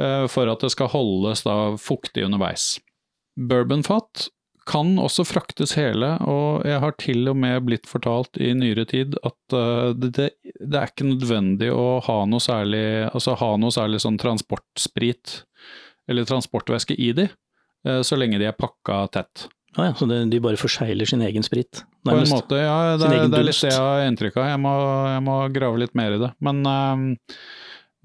eh, 0.00 0.26
for 0.26 0.48
at 0.48 0.64
det 0.64 0.72
skal 0.74 0.92
holdes 0.94 1.44
da 1.46 1.76
fuktig 1.80 2.24
underveis. 2.24 2.76
Bourbonfat 3.36 4.30
kan 4.66 4.96
også 4.98 5.24
fraktes 5.26 5.76
hele, 5.78 6.12
og 6.26 6.66
jeg 6.66 6.80
har 6.82 6.94
til 7.00 7.30
og 7.30 7.38
med 7.38 7.64
blitt 7.68 7.86
fortalt 7.88 8.38
i 8.42 8.50
nyere 8.58 8.86
tid 8.88 9.14
at 9.26 9.54
uh, 9.54 9.92
det, 9.94 10.12
det, 10.18 10.28
det, 10.58 10.74
er 10.74 10.90
ikke 10.90 11.08
nødvendig 11.08 11.70
å 11.72 11.98
ha 12.06 12.18
noe 12.28 12.42
særlig, 12.42 12.84
altså 13.12 13.36
ha 13.38 13.52
noe 13.62 13.74
særlig 13.74 14.02
sånn 14.02 14.18
transportsprit 14.20 15.40
eller 16.10 16.26
transportvæske 16.26 16.96
i 16.98 17.12
de, 17.16 17.28
uh, 17.88 18.02
så 18.06 18.18
lenge 18.18 18.40
de 18.42 18.50
er 18.50 18.58
pakka 18.58 19.04
tett. 19.14 19.46
Ah, 19.76 19.90
ja, 19.90 19.94
så 19.94 20.08
det, 20.08 20.22
de 20.32 20.40
bare 20.40 20.58
forsegler 20.58 21.08
sin 21.08 21.22
egen 21.22 21.44
sprit? 21.44 21.84
Nærmest. 22.08 22.32
På 22.32 22.38
en 22.38 22.40
måte, 22.40 22.60
ja. 22.62 22.76
Det, 22.96 23.10
det 23.28 23.38
er 23.38 23.44
litt 23.44 23.60
det 23.60 23.74
jeg 23.74 23.82
har 23.82 24.06
inntrykk 24.08 24.38
av. 24.40 24.46
Jeg 24.54 24.60
må, 24.64 24.72
jeg 25.12 25.24
må, 25.26 25.34
grave 25.52 25.82
litt 25.82 25.92
mer 25.98 26.16
i 26.16 26.20
det. 26.22 26.30
Men 26.46 26.62
uh, 26.64 27.34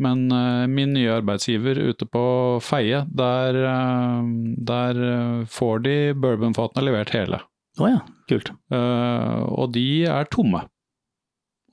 men 0.02 0.26
uh, 0.34 0.66
min 0.72 0.94
nye 0.96 1.14
arbeidsgiver 1.20 1.80
ute 1.92 2.08
på 2.10 2.24
Feie, 2.66 3.04
der, 3.08 3.58
uh, 3.62 4.22
der 4.72 5.02
uh, 5.02 5.42
får 5.50 5.84
de 5.86 5.96
bourbonfatene 6.18 6.86
levert 6.88 7.14
hele. 7.16 7.42
Å 7.80 7.86
oh 7.86 7.88
ja, 7.88 8.00
kult. 8.28 8.50
og 8.76 9.70
de 9.72 10.04
er 10.04 10.28
tomme. 10.28 10.66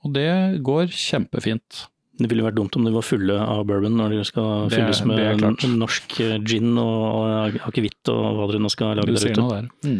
Og 0.07 0.13
det 0.15 0.61
går 0.63 0.93
kjempefint. 0.95 1.81
Det 2.19 2.29
ville 2.31 2.45
vært 2.45 2.55
dumt 2.55 2.77
om 2.79 2.87
de 2.87 2.93
var 2.95 3.03
fulle 3.03 3.35
av 3.35 3.65
bourbon 3.67 3.97
når 3.99 4.15
de 4.15 4.21
skal 4.27 4.69
det, 4.71 4.77
fylles 4.77 5.03
med 5.07 5.43
norsk 5.75 6.15
gin 6.47 6.71
og, 6.79 7.03
og 7.03 7.59
akevitt 7.67 8.11
og 8.13 8.23
hva 8.37 8.47
dere 8.47 8.63
nå 8.63 8.71
skal 8.71 8.95
lage 8.95 9.11
der 9.11 9.27
ute. 9.27 9.49
Der. 9.51 9.67
Mm. 9.83 9.99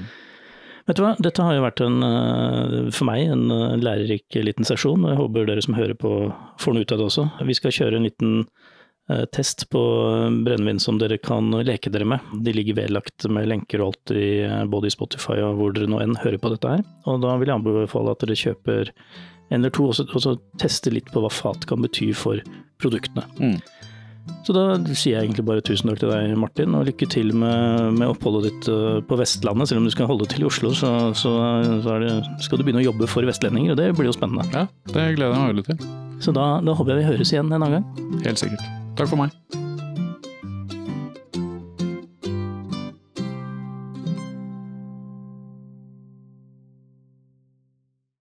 Vet 0.89 0.97
du 0.97 1.03
hva, 1.05 1.11
dette 1.21 1.43
har 1.45 1.53
jo 1.53 1.61
vært 1.61 1.81
en, 1.85 2.01
eh, 2.01 2.87
for 2.89 3.05
meg 3.05 3.29
en 3.29 3.51
eh, 3.53 3.77
lærerik 3.77 4.39
liten 4.41 4.65
sesjon, 4.65 5.03
og 5.05 5.11
jeg 5.11 5.19
håper 5.19 5.45
dere 5.45 5.61
som 5.61 5.77
hører 5.77 5.93
på 5.93 6.13
får 6.57 6.73
noe 6.73 6.81
ut 6.81 6.93
av 6.95 6.97
det 6.97 7.05
også. 7.05 7.25
Vi 7.45 7.57
skal 7.59 7.75
kjøre 7.75 7.99
en 7.99 8.07
liten 8.07 8.31
eh, 9.13 9.21
test 9.29 9.67
på 9.69 9.83
brennevin 10.47 10.81
som 10.81 10.97
dere 10.97 11.19
kan 11.21 11.53
leke 11.61 11.93
dere 11.93 12.09
med. 12.09 12.33
De 12.41 12.55
ligger 12.57 12.79
vedlagt 12.81 13.29
med 13.29 13.51
lenker 13.51 13.83
og 13.83 13.91
alt 13.91 14.15
i, 14.17 14.31
både 14.65 14.89
i 14.89 14.95
Spotify 14.95 15.37
og 15.45 15.61
hvor 15.61 15.77
dere 15.77 15.91
nå 15.93 16.01
enn 16.01 16.17
hører 16.23 16.41
på 16.41 16.55
dette 16.55 16.73
her. 16.73 16.81
Og 17.05 17.21
da 17.21 17.37
vil 17.37 17.53
jeg 17.53 17.61
anbefale 17.61 18.17
at 18.17 18.25
dere 18.25 18.41
kjøper 18.41 18.93
en 19.49 19.61
eller 19.61 19.73
to, 19.77 19.91
og 19.93 20.25
så 20.25 20.35
tester 20.61 20.97
litt 20.97 21.13
på 21.13 21.21
hva 21.21 21.29
fat 21.29 21.69
kan 21.69 21.85
bety 21.85 22.09
for 22.17 22.41
produktene. 22.81 23.29
Mm. 23.37 23.59
Så 24.47 24.55
da 24.55 24.63
sier 24.89 25.17
jeg 25.17 25.27
egentlig 25.27 25.45
bare 25.47 25.63
tusen 25.65 25.91
takk 25.91 26.01
til 26.01 26.11
deg, 26.11 26.33
Martin, 26.39 26.75
og 26.77 26.87
lykke 26.87 27.09
til 27.11 27.31
med, 27.37 27.99
med 27.99 28.07
oppholdet 28.09 28.49
ditt 28.49 28.69
eh, 28.73 28.99
på 29.05 29.19
Vestlandet. 29.19 29.71
Selv 29.71 29.83
om 29.83 29.87
du 29.89 29.93
skal 29.93 30.09
holde 30.09 30.27
til 30.31 30.45
i 30.45 30.49
Oslo, 30.49 30.73
så, 30.77 30.93
så, 31.17 31.35
så 31.85 31.99
det, 32.03 32.17
skal 32.45 32.61
du 32.61 32.65
begynne 32.65 32.83
å 32.83 32.87
jobbe 32.89 33.09
for 33.11 33.27
vestlendinger, 33.29 33.75
og 33.75 33.81
det 33.81 33.91
blir 33.97 34.09
jo 34.09 34.17
spennende. 34.17 34.47
Ja, 34.55 34.67
det 34.93 35.07
gleder 35.19 35.35
jeg 35.35 35.39
meg 35.39 35.55
veldig 35.55 35.67
til. 35.71 35.89
Så 36.19 36.35
da, 36.35 36.51
da 36.65 36.75
håper 36.75 36.95
jeg 36.95 37.03
vi 37.03 37.09
høres 37.13 37.33
igjen 37.35 37.51
en 37.51 37.61
annen 37.61 37.79
gang. 37.79 38.21
Helt 38.27 38.41
sikkert. 38.41 38.69
Takk 38.99 39.11
for 39.11 39.21
meg. 39.21 39.67